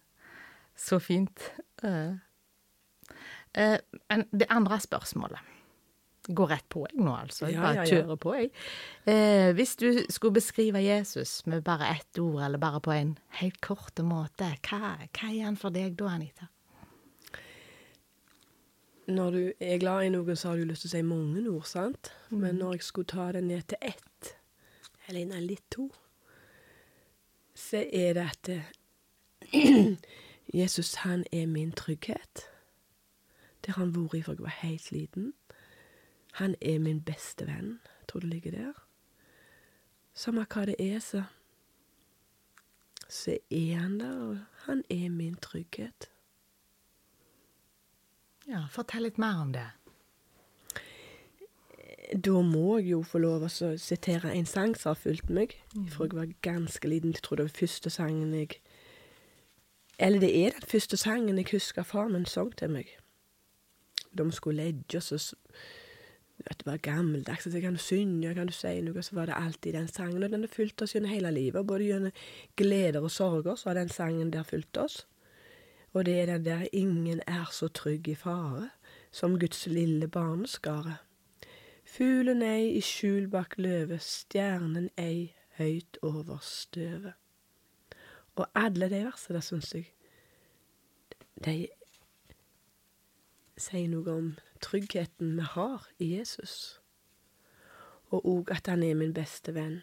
Så 0.79 0.99
fint. 1.03 1.51
Uh. 1.83 2.15
Uh, 3.57 3.77
det 4.31 4.47
andre 4.49 4.79
spørsmålet. 4.79 5.43
Går 6.27 6.51
rett 6.51 6.65
på 6.69 6.83
jeg 6.85 6.99
nå, 6.99 7.13
altså. 7.15 7.47
Jeg 7.47 7.61
bare 7.61 7.79
ja, 7.79 7.85
ja. 7.87 7.97
kjører 7.97 8.19
på, 8.21 8.33
jeg. 8.37 8.49
Eh, 9.09 9.49
hvis 9.57 9.75
du 9.79 9.87
skulle 10.09 10.35
beskrive 10.35 10.81
Jesus 10.83 11.45
med 11.49 11.63
bare 11.65 11.87
ett 11.95 12.19
ord, 12.19 12.41
eller 12.45 12.61
bare 12.61 12.81
på 12.83 12.93
en 12.93 13.17
helt 13.39 13.61
kort 13.65 14.01
måte, 14.05 14.51
hva, 14.67 14.95
hva 15.07 15.29
er 15.31 15.43
han 15.47 15.57
for 15.57 15.73
deg 15.73 15.95
da, 15.97 16.11
Anita? 16.19 16.49
Når 19.09 19.31
du 19.33 19.41
er 19.57 19.79
glad 19.81 20.05
i 20.05 20.11
noen, 20.13 20.37
så 20.37 20.51
har 20.51 20.59
du 20.59 20.67
lyst 20.69 20.85
til 20.85 20.91
å 20.91 20.95
si 20.97 21.01
mange 21.07 21.41
ord, 21.49 21.65
sant? 21.65 22.11
Men 22.29 22.59
når 22.61 22.77
jeg 22.77 22.89
skulle 22.91 23.09
ta 23.09 23.31
det 23.33 23.41
ned 23.47 23.65
til 23.71 23.81
ett, 23.81 24.35
eller 25.07 25.31
nei, 25.31 25.41
litt 25.47 25.65
to, 25.73 25.87
så 27.57 27.81
er 27.81 28.13
det 28.19 28.27
at 28.29 28.51
Jesus, 30.59 30.93
han 31.01 31.25
er 31.31 31.49
min 31.49 31.71
trygghet. 31.71 32.45
Det 33.65 33.73
har 33.73 33.83
han 33.83 33.95
vært 33.95 34.25
fra 34.25 34.33
jeg 34.37 34.45
var 34.45 34.57
helt 34.61 34.91
liten. 34.91 35.33
Han 36.31 36.55
er 36.61 36.79
min 36.79 37.01
beste 37.01 37.47
venn. 37.47 37.79
Tror 38.07 38.19
det 38.19 38.29
ligger 38.29 38.51
der. 38.51 38.73
Samme 40.13 40.45
hva 40.49 40.65
det 40.65 40.75
er, 40.79 40.99
så 40.99 41.23
så 43.09 43.37
er 43.49 43.75
han 43.75 43.99
der, 43.99 44.19
og 44.21 44.37
han 44.65 44.83
er 44.89 45.09
min 45.09 45.35
trygghet. 45.35 46.09
Ja, 48.47 48.67
Fortell 48.69 49.07
litt 49.07 49.17
mer 49.17 49.41
om 49.41 49.53
det. 49.53 49.65
Da 52.25 52.41
må 52.41 52.77
jeg 52.77 52.91
jo 52.91 53.01
få 53.05 53.21
lov 53.21 53.45
å 53.45 53.49
sitere 53.49 54.33
en 54.33 54.45
sang 54.49 54.75
som 54.77 54.91
har 54.91 55.01
fulgt 55.01 55.29
meg 55.33 55.55
fra 55.93 56.05
jeg 56.05 56.17
var 56.17 56.31
ganske 56.45 56.89
liten. 56.89 57.13
Jeg 57.13 57.25
tror 57.25 57.41
det 57.41 57.49
var 57.49 57.59
første 57.59 57.89
sangen 57.89 58.33
jeg 58.33 58.61
Eller 59.99 60.19
det 60.19 60.31
er 60.45 60.55
den 60.55 60.69
første 60.69 60.97
sangen 60.97 61.37
jeg 61.37 61.51
husker 61.51 61.83
far 61.83 62.07
min 62.07 62.25
sang 62.25 62.55
til 62.57 62.69
meg. 62.69 62.87
Da 64.17 64.23
vi 64.23 64.31
skulle 64.31 64.63
legge 64.63 64.97
oss 64.97 65.11
og 65.11 65.37
at 66.45 66.57
Det 66.57 66.65
var 66.65 66.77
gammeldags. 66.77 67.43
Så 67.43 67.61
kan 67.61 67.73
du 67.73 67.79
synge, 67.79 68.33
kan 68.33 68.47
du 68.47 68.53
si 68.53 68.81
noe, 68.81 69.01
så 69.01 69.15
var 69.15 69.25
det 69.25 69.35
alltid 69.35 69.73
den 69.73 69.87
sangen. 69.87 70.23
Og 70.23 70.29
den 70.29 70.41
har 70.41 70.47
fulgt 70.47 70.81
oss 70.81 70.95
gjennom 70.95 71.11
hele 71.11 71.31
livet. 71.31 71.67
Både 71.67 71.83
gjennom 71.83 72.11
gleder 72.55 73.01
og 73.01 73.11
sorger, 73.11 73.55
så 73.55 73.69
har 73.69 73.73
den 73.73 73.89
sangen 73.89 74.33
der 74.33 74.43
fulgt 74.43 74.77
oss. 74.77 75.07
Og 75.93 76.05
det 76.05 76.21
er 76.21 76.25
den 76.25 76.45
der 76.45 76.67
'Ingen 76.73 77.21
er 77.27 77.49
så 77.51 77.67
trygg 77.67 78.07
i 78.07 78.15
fare', 78.15 78.69
som 79.11 79.39
Guds 79.39 79.67
lille 79.67 80.07
barneskare. 80.07 80.97
Fuglen 81.85 82.41
ei 82.41 82.77
i 82.77 82.81
skjul 82.81 83.27
bak 83.27 83.57
løvet, 83.57 84.01
stjernen 84.01 84.89
ei 84.97 85.33
høyt 85.57 85.97
over 86.01 86.37
støvet. 86.41 87.13
Og 88.35 88.47
alle 88.55 88.89
de 88.89 89.03
versene 89.03 89.33
der, 89.33 89.41
syns 89.41 89.73
jeg, 89.75 89.89
de 91.45 91.67
sier 93.57 93.89
noe 93.91 94.13
om 94.13 94.29
tryggheten 94.61 95.35
vi 95.37 95.41
har 95.41 95.87
i 95.99 96.17
Jesus. 96.17 96.81
Og 98.09 98.25
òg 98.25 98.51
at 98.51 98.67
han 98.67 98.83
er 98.83 98.97
min 98.97 99.13
beste 99.13 99.53
venn. 99.53 99.81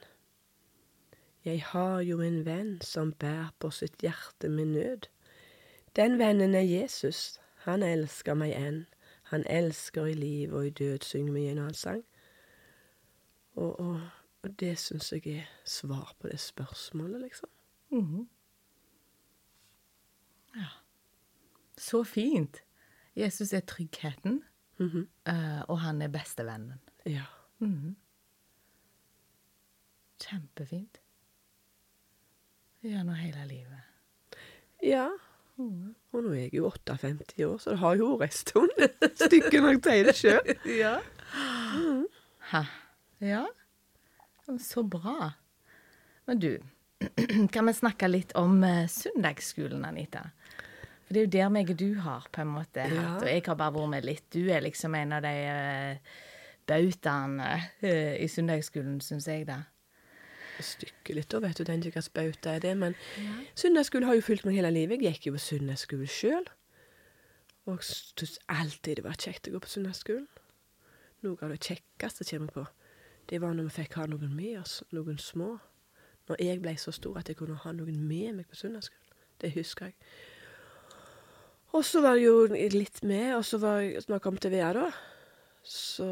Jeg 1.44 1.62
har 1.62 2.00
jo 2.02 2.20
en 2.20 2.40
venn 2.46 2.80
som 2.82 3.12
bærer 3.12 3.52
på 3.58 3.70
sitt 3.70 4.02
hjerte 4.02 4.48
min 4.48 4.72
nød. 4.72 5.06
Den 5.96 6.18
vennen 6.18 6.54
er 6.54 6.66
Jesus, 6.66 7.40
han 7.64 7.82
elsker 7.82 8.34
meg 8.34 8.54
enn. 8.58 8.84
Han 9.30 9.46
elsker 9.50 10.06
i 10.06 10.14
liv 10.14 10.52
og 10.54 10.66
i 10.66 10.70
død, 10.70 11.02
synger 11.02 11.32
vi 11.32 11.44
i 11.44 11.50
en 11.50 11.58
annen 11.58 11.74
sang. 11.74 12.04
Og, 13.54 13.80
og, 13.80 14.00
og 14.42 14.60
det 14.60 14.76
syns 14.78 15.12
jeg 15.12 15.26
er 15.26 15.46
svar 15.64 16.14
på 16.18 16.28
det 16.28 16.40
spørsmålet, 16.40 17.20
liksom. 17.20 17.48
Mhm. 17.90 18.28
Ja. 20.56 20.68
Så 21.78 22.04
fint. 22.04 22.62
Jesus 23.16 23.52
er 23.52 23.60
tryggheten, 23.60 24.42
Eh, 24.80 25.60
og 25.68 25.78
han 25.80 26.02
er 26.04 26.12
bestevennen. 26.12 26.80
Ja. 27.08 27.24
Mhm. 27.64 27.94
Kjempefint. 30.20 31.00
Gjennom 32.84 33.14
hele 33.18 33.44
livet. 33.48 34.42
Ja. 34.84 35.08
Mm. 35.56 35.94
Og 36.12 36.22
nå 36.24 36.32
er 36.34 36.42
jeg 36.46 36.54
jo 36.58 36.68
58 36.68 37.44
år, 37.46 37.56
så 37.60 37.72
det 37.72 37.80
har 37.80 37.96
jo 37.96 38.10
vært 38.20 38.34
en 38.34 38.40
stund. 38.42 38.82
Stykket 39.22 39.62
nok 39.64 39.82
til 39.86 40.08
det 40.08 40.16
sjøl. 40.18 40.52
Ja. 40.82 40.96
Ha. 42.52 42.62
Ja. 43.24 43.44
Så 44.62 44.84
bra. 44.86 45.32
Men 46.28 46.38
du, 46.42 46.50
kan 47.54 47.66
vi 47.66 47.74
snakke 47.76 48.08
litt 48.10 48.34
om 48.38 48.60
eh, 48.64 48.84
søndagsskolen, 48.90 49.84
Anita? 49.88 50.28
For 51.06 51.14
det 51.14 51.20
er 51.20 51.26
jo 51.26 51.32
der 51.36 51.50
meg 51.54 51.70
og 51.70 51.78
du 51.78 51.88
har 52.02 52.26
på 52.34 52.42
en 52.42 52.50
måte 52.50 52.82
Ja. 52.82 53.02
hatt, 53.02 53.22
og 53.22 53.28
jeg 53.30 53.42
har 53.46 53.54
bare 53.60 53.74
vært 53.76 53.90
med 53.92 54.04
litt. 54.08 54.24
Du 54.34 54.48
er 54.50 54.60
liksom 54.64 54.94
en 54.98 55.12
av 55.14 55.22
de 55.22 55.34
uh, 55.46 56.14
bautaene 56.66 57.50
uh, 57.84 58.14
i 58.18 58.26
søndagsskolen, 58.28 59.00
syns 59.00 59.28
jeg, 59.30 59.46
da. 59.46 59.60
Stykke 60.58 61.14
litt, 61.14 61.28
da 61.30 61.38
vet 61.44 61.58
du 61.60 61.64
den 61.68 61.82
hvilken 61.84 62.02
bauta 62.16 62.54
er 62.56 62.62
det. 62.64 62.72
Men 62.80 62.94
søndagsskole 63.54 64.08
har 64.08 64.16
jo 64.18 64.24
fulgt 64.24 64.46
meg 64.48 64.56
hele 64.56 64.70
livet. 64.72 65.02
Jeg 65.04 65.18
gikk 65.18 65.26
jo 65.30 65.36
på 65.36 65.42
søndagsskole 65.44 66.08
sjøl. 66.10 66.48
Og 67.66 67.82
syntes 67.84 68.38
alltid 68.48 68.96
det 69.00 69.04
var 69.04 69.18
kjekt 69.20 69.48
å 69.50 69.52
gå 69.56 69.60
på 69.62 69.68
søndagsskolen. 69.68 70.26
Noe 71.26 71.38
av 71.42 71.50
det 71.52 71.60
kjekkeste 71.66 72.24
kommer 72.30 72.52
på, 72.54 72.64
det 73.30 73.40
var 73.42 73.54
når 73.56 73.68
vi 73.68 73.74
fikk 73.82 73.96
ha 73.98 74.06
noen 74.06 74.32
med 74.36 74.60
oss, 74.60 74.78
noen 74.94 75.18
små. 75.18 75.56
Når 76.28 76.40
jeg 76.42 76.60
ble 76.62 76.74
så 76.78 76.92
stor 76.94 77.18
at 77.20 77.28
jeg 77.30 77.38
kunne 77.38 77.58
ha 77.62 77.72
noen 77.74 78.00
med 78.06 78.38
meg 78.40 78.48
på 78.50 78.58
søndagsskolen. 78.58 79.14
Det 79.42 79.52
husker 79.54 79.90
jeg. 79.90 79.96
Og 81.74 81.84
så 81.84 82.00
var 82.00 82.16
det 82.16 82.24
jo 82.24 82.46
litt 82.76 83.02
med, 83.02 83.34
og 83.36 83.44
så 83.44 83.58
var 83.60 83.82
jeg, 83.82 84.06
når 84.06 84.16
jeg 84.16 84.24
kom 84.24 84.38
til 84.40 84.52
Vea, 84.54 84.70
da, 84.76 84.86
så 85.66 86.08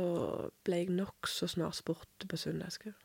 ble 0.67 0.83
jeg 0.83 0.93
nokså 0.97 1.49
snart 1.55 1.79
spurte 1.79 2.29
på 2.29 2.41
søndagsskolen. 2.41 2.99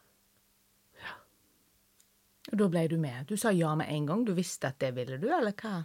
Og 2.49 2.57
da 2.57 2.65
ble 2.71 2.87
du 2.89 2.97
med. 2.97 3.27
Du 3.29 3.37
sa 3.37 3.51
ja 3.53 3.75
med 3.77 3.91
en 3.93 4.07
gang. 4.09 4.25
Du 4.25 4.33
visste 4.33 4.71
at 4.71 4.79
det 4.81 4.95
ville 4.97 5.19
du, 5.21 5.27
eller 5.29 5.53
hva? 5.53 5.83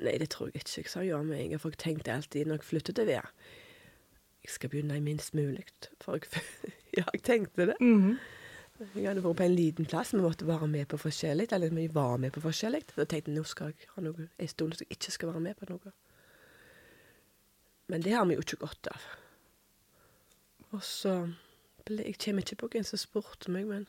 Nei, 0.00 0.16
det 0.18 0.30
tror 0.32 0.48
jeg 0.48 0.62
ikke. 0.64 0.80
Jeg 0.80 0.90
sa 0.90 1.04
ja 1.06 1.20
med 1.22 1.38
en 1.38 1.52
gang, 1.52 1.62
for 1.62 1.74
jeg 1.74 1.82
tenkte 1.84 2.14
alltid 2.14 2.48
når 2.48 2.58
jeg 2.58 2.68
flyttet 2.70 2.98
til 2.98 3.06
Vea 3.06 3.22
Jeg 4.42 4.54
skal 4.56 4.72
begynne 4.72 4.96
i 4.96 5.04
minst 5.04 5.34
mulig. 5.36 5.66
For 6.02 6.18
jeg, 6.18 6.42
ja, 6.98 7.04
jeg 7.12 7.22
tenkte 7.22 7.70
det. 7.70 7.76
Jeg 8.80 9.04
hadde 9.04 9.22
vært 9.24 9.36
på 9.36 9.44
en 9.44 9.54
liten 9.54 9.86
plass, 9.88 10.14
vi 10.14 10.22
måtte 10.24 10.46
være 10.48 10.66
med 10.70 10.86
på 10.88 10.96
forskjellig. 11.00 11.50
Eller 11.52 11.74
vi 11.76 11.86
var 11.92 12.16
med 12.16 12.32
på 12.32 12.40
forskjellig. 12.40 12.82
Da 12.96 13.04
tenkte 13.04 13.30
jeg 13.30 13.36
nå 13.36 13.44
skal 13.48 13.74
jeg 13.74 13.90
ha 13.94 14.04
noe 14.04 14.28
en 14.30 14.48
stund 14.48 14.76
som 14.76 14.86
jeg 14.86 14.96
ikke 14.96 15.12
skal 15.12 15.32
være 15.32 15.42
med 15.44 15.58
på 15.58 15.68
noe. 15.68 15.92
Men 17.90 18.04
det 18.06 18.14
har 18.14 18.24
vi 18.28 18.38
jo 18.38 18.44
ikke 18.44 18.62
godt 18.64 18.92
av. 18.94 19.08
Og 20.70 20.82
så 20.86 21.32
Jeg 21.88 22.18
kommer 22.24 22.42
ikke 22.42 22.56
på 22.56 22.68
hvem 22.70 22.84
som 22.84 22.98
spurte 22.98 23.50
meg, 23.50 23.66
men 23.66 23.86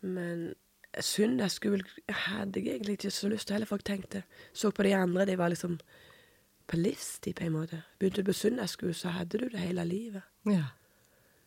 Men 0.00 0.54
søndagsskole 1.00 1.84
hadde 2.08 2.60
jeg 2.60 2.74
egentlig 2.74 2.92
ikke 2.92 3.10
så 3.10 3.28
lyst 3.28 3.46
til 3.46 3.54
heller, 3.54 3.68
jeg 3.70 3.84
tenkte 3.84 4.22
Så 4.52 4.70
på 4.70 4.82
de 4.82 4.94
andre, 4.94 5.26
de 5.26 5.38
var 5.38 5.48
liksom 5.48 5.80
på 6.66 6.76
livstid, 6.76 7.34
på 7.34 7.44
en 7.44 7.52
måte. 7.52 7.82
Begynte 7.98 8.22
du 8.22 8.26
på 8.26 8.32
søndagsskole, 8.32 8.94
så 8.94 9.08
hadde 9.08 9.38
du 9.38 9.48
det 9.48 9.58
hele 9.58 9.84
livet. 9.84 10.22
Ja. 10.46 10.64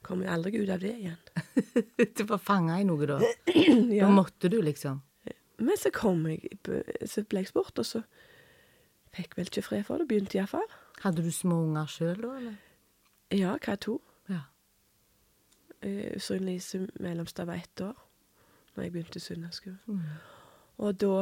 Kom 0.01 0.23
jeg 0.23 0.31
aldri 0.33 0.57
ut 0.63 0.69
av 0.73 0.81
det 0.81 0.95
igjen. 0.97 1.17
Du 2.17 2.23
var 2.29 2.41
fanga 2.41 2.79
i 2.81 2.85
noe, 2.87 3.05
da. 3.09 3.19
Ja. 3.97 4.07
Da 4.07 4.11
måtte 4.13 4.49
du, 4.49 4.57
liksom. 4.65 5.01
Men 5.61 5.77
så 5.77 5.91
kom 5.93 6.23
jeg, 6.25 6.55
så 7.05 7.21
ble 7.29 7.43
jeg 7.43 7.51
spurt, 7.51 7.77
og 7.77 7.85
så 7.85 8.01
fikk 9.13 9.35
vel 9.37 9.49
ikke 9.51 9.61
fred 9.65 9.83
for 9.85 10.01
det. 10.01 10.07
Begynte 10.09 10.39
iallfall. 10.39 10.65
Hadde 11.03 11.21
du 11.25 11.29
små 11.33 11.59
unger 11.67 11.89
sjøl 11.91 12.17
da, 12.23 12.31
eller? 12.39 12.55
Ja, 13.31 13.53
hva 13.57 13.75
hadde 13.75 13.83
to? 13.85 13.99
Ja. 14.31 14.41
Eh, 15.85 16.15
Usynlig 16.17 16.57
som 16.65 16.87
mellomste 17.01 17.45
var 17.47 17.61
ett 17.61 17.81
år 17.85 17.93
når 18.75 18.85
jeg 18.87 18.93
begynte 18.95 19.19
i 19.19 19.23
søndagsskolen. 19.27 19.79
Mm. 19.85 20.01
Og 20.81 20.97
da 21.01 21.15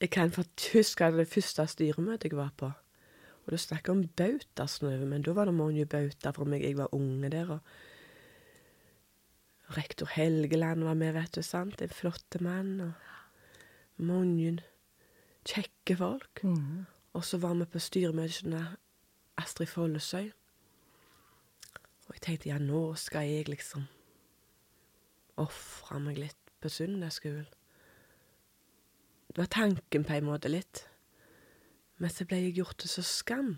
Jeg 0.00 0.10
kan 0.12 0.30
faktisk 0.30 0.74
huske 0.76 1.06
det 1.16 1.28
første 1.32 1.64
styremøtet 1.66 2.28
jeg 2.32 2.36
var 2.36 2.50
på. 2.56 2.68
Og 3.46 3.54
da 3.54 3.58
snakket 3.62 3.88
jeg 3.88 3.96
om 3.96 4.08
bautasnøve, 4.18 5.06
men 5.06 5.22
da 5.22 5.32
var 5.36 5.46
det 5.46 5.54
mange 5.54 5.86
bauter 5.86 6.34
for 6.34 6.50
meg. 6.50 6.64
Jeg 6.66 6.78
var 6.78 6.94
unge 6.94 7.30
der, 7.30 7.50
og 7.56 7.60
rektor 9.76 10.10
Helgeland 10.10 10.82
var 10.84 10.94
med, 10.98 11.12
vet 11.14 11.34
du, 11.34 11.42
sant? 11.46 11.82
En 11.82 11.94
flott 11.94 12.40
mann, 12.42 12.80
og 12.80 12.92
mange 14.02 14.58
kjekke 15.46 15.96
folk. 15.96 16.42
Mm. 16.42 16.86
Og 17.14 17.24
så 17.24 17.38
var 17.38 17.54
vi 17.54 17.64
på 17.70 17.78
styremøtet 17.78 18.50
med 18.50 18.64
Astrid 19.38 19.70
Follesøy. 19.70 20.32
Og 22.06 22.14
jeg 22.14 22.22
tenkte 22.22 22.50
ja, 22.50 22.58
nå 22.62 22.94
skal 22.98 23.28
jeg 23.30 23.48
liksom 23.50 23.86
ofre 25.40 26.00
meg 26.00 26.18
litt 26.18 26.52
på 26.62 26.70
søndagsskolen. 26.72 27.46
Det 29.30 29.42
var 29.42 29.50
tanken 29.52 30.04
på 30.06 30.14
en 30.16 30.28
måte 30.30 30.48
litt. 30.48 30.86
Men 31.98 32.12
så 32.12 32.26
ble 32.28 32.42
jeg 32.42 32.56
gjort 32.58 32.78
til 32.82 32.92
så 32.92 33.02
skam. 33.02 33.56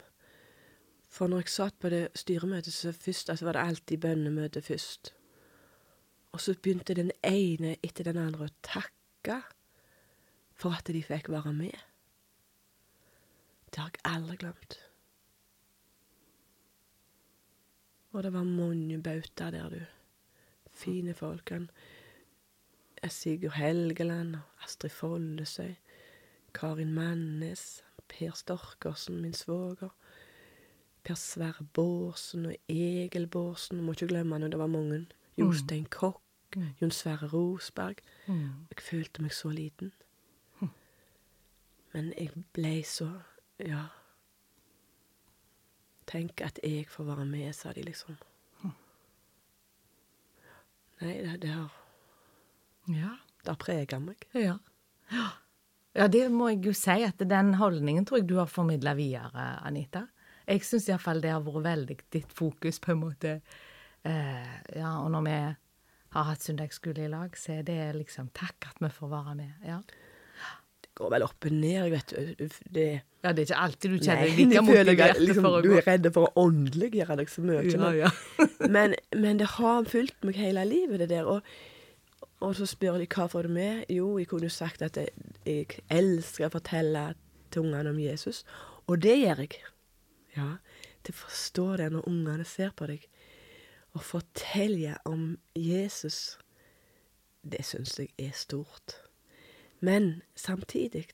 For 1.08 1.26
når 1.26 1.42
jeg 1.42 1.54
satt 1.54 1.78
på 1.80 1.90
det 1.90 2.08
styremøtet, 2.14 2.74
så 2.74 2.92
først, 2.92 3.30
altså 3.30 3.48
var 3.48 3.56
det 3.56 3.64
alltid 3.66 3.98
bønnemøte 3.98 4.62
først. 4.62 5.14
Og 6.32 6.40
så 6.40 6.54
begynte 6.54 6.94
den 6.94 7.10
ene 7.24 7.76
etter 7.82 8.04
den 8.04 8.20
andre 8.20 8.46
å 8.46 8.56
takke 8.62 9.40
for 10.58 10.76
at 10.76 10.90
de 10.92 11.02
fikk 11.02 11.30
være 11.32 11.52
med. 11.56 11.74
Det 13.70 13.80
har 13.82 13.90
jeg 13.94 14.04
aldri 14.04 14.36
glemt. 14.36 14.78
Og 18.12 18.22
det 18.22 18.32
var 18.32 18.44
mange 18.44 19.02
bautaer 19.02 19.50
der, 19.50 19.68
du. 19.68 19.80
Fine 20.72 21.14
folk. 21.14 21.50
Han 21.50 21.70
er 23.02 23.08
Sigurd 23.08 23.52
Helgeland, 23.58 24.36
Astrid 24.64 24.90
Follesøy, 24.90 25.74
Karin 26.54 26.94
Mannes, 26.94 27.84
Per 28.08 28.32
Storkersen, 28.34 29.20
min 29.22 29.32
svoger. 29.34 29.88
Per 31.04 31.14
Sverre 31.14 31.64
Bårdsen 31.74 32.46
og 32.46 32.56
Egil 32.68 33.26
Bårdsen. 33.26 33.80
Må 33.82 33.92
ikke 33.92 34.08
glemme 34.08 34.34
han, 34.38 34.50
det 34.50 34.58
var 34.58 34.66
mange. 34.72 35.06
Jostein 35.38 35.84
Kokk, 35.86 36.22
Mm. 36.56 36.70
Jon 36.80 36.90
Sverre 36.90 37.26
Rosberg. 37.28 37.98
Mm. 38.26 38.64
Jeg 38.70 38.80
følte 38.80 39.22
meg 39.22 39.32
så 39.36 39.50
liten. 39.52 39.92
Men 41.92 42.12
jeg 42.18 42.30
ble 42.56 42.82
så 42.84 43.10
Ja. 43.60 43.82
Tenk 46.06 46.40
at 46.40 46.58
jeg 46.64 46.86
får 46.88 47.04
være 47.04 47.24
med, 47.26 47.52
sa 47.52 47.72
de 47.72 47.82
liksom. 47.82 48.16
Nei, 51.00 51.12
det, 51.22 51.40
det 51.42 51.50
har, 51.50 51.68
Ja. 52.88 53.12
det 53.44 53.48
har 53.52 53.56
prega 53.60 53.98
meg. 53.98 54.24
Ja. 54.34 54.56
Ja, 55.12 55.28
det 56.06 56.28
må 56.30 56.52
jeg 56.52 56.60
jo 56.68 56.72
si, 56.76 57.00
at 57.02 57.18
den 57.26 57.56
holdningen 57.58 58.06
tror 58.06 58.20
jeg 58.20 58.28
du 58.30 58.36
har 58.38 58.50
formidla 58.50 58.94
videre, 58.94 59.48
Anita. 59.66 60.04
Jeg 60.48 60.62
syns 60.64 60.86
iallfall 60.88 61.20
det 61.24 61.32
har 61.32 61.42
vært 61.44 61.64
veldig 61.66 61.96
ditt 62.14 62.30
fokus, 62.36 62.78
på 62.80 62.94
en 62.94 63.00
måte. 63.02 63.32
Eh, 64.06 64.52
ja, 64.78 64.94
og 65.02 65.10
når 65.12 65.24
vi 65.26 65.38
har 66.14 66.28
hatt 66.30 66.44
søndagsskole 66.44 67.04
i 67.04 67.10
lag, 67.12 67.34
så 67.36 67.58
er 67.58 67.66
det 67.66 67.80
liksom 67.98 68.30
takk 68.36 68.70
at 68.70 68.78
vi 68.84 68.92
får 68.94 69.10
være 69.12 69.34
med. 69.40 69.66
Ja, 69.66 69.80
Det 70.80 70.94
går 70.94 71.10
vel 71.16 71.26
opp 71.26 71.46
og 71.46 71.52
ned, 71.52 71.74
jeg 71.76 71.92
vet 71.92 72.14
du. 72.14 72.44
Det, 72.74 72.86
ja 73.24 73.32
det 73.32 73.42
er 73.42 73.48
ikke 73.48 73.64
alltid 73.64 73.90
du 73.90 73.98
kjenner 73.98 74.22
deg 74.28 74.38
like 74.38 74.62
motivert 74.62 75.20
liksom, 75.22 75.42
for 75.42 75.58
å 75.58 75.60
gå. 75.60 75.66
Du 75.66 75.76
er 75.76 75.88
redd 75.90 76.12
for 76.14 76.28
å 76.28 76.46
åndeliggjøre 76.46 77.18
deg 77.20 77.32
så 77.34 77.44
mye. 77.44 77.64
Ja, 77.68 77.90
ja. 78.06 78.12
men, 78.76 78.96
men 79.14 79.42
det 79.42 79.50
har 79.58 79.90
fulgt 79.90 80.24
meg 80.26 80.38
hele 80.40 80.64
livet, 80.68 81.02
det 81.02 81.10
der. 81.12 81.28
Og, 81.28 81.42
og 82.40 82.54
så 82.54 82.66
spør 82.70 83.00
de 83.00 83.08
hva 83.10 83.26
får 83.30 83.48
du 83.48 83.54
med? 83.54 83.84
Jo, 83.90 84.12
jeg 84.18 84.28
kunne 84.30 84.50
sagt 84.50 84.82
at 84.86 84.98
jeg, 84.98 85.80
elsker 85.90 86.46
å 86.46 86.54
fortelle 86.54 87.02
til 87.50 87.66
ungene 87.66 87.90
om 87.90 87.98
Jesus. 87.98 88.44
Og 88.86 89.02
det 89.02 89.16
gjør 89.18 89.42
jeg. 89.42 89.58
Ja, 90.36 90.50
til 91.02 91.16
å 91.16 91.20
forstå 91.24 91.66
det 91.80 91.88
når 91.94 92.06
ungene 92.10 92.46
ser 92.46 92.70
på 92.78 92.86
deg. 92.90 93.08
Å 93.96 94.02
fortelle 94.04 94.94
om 95.08 95.32
Jesus, 95.58 96.38
det 97.42 97.64
syns 97.66 97.96
jeg 97.98 98.12
er 98.22 98.34
stort. 98.38 99.00
Men 99.80 100.20
samtidig 100.38 101.08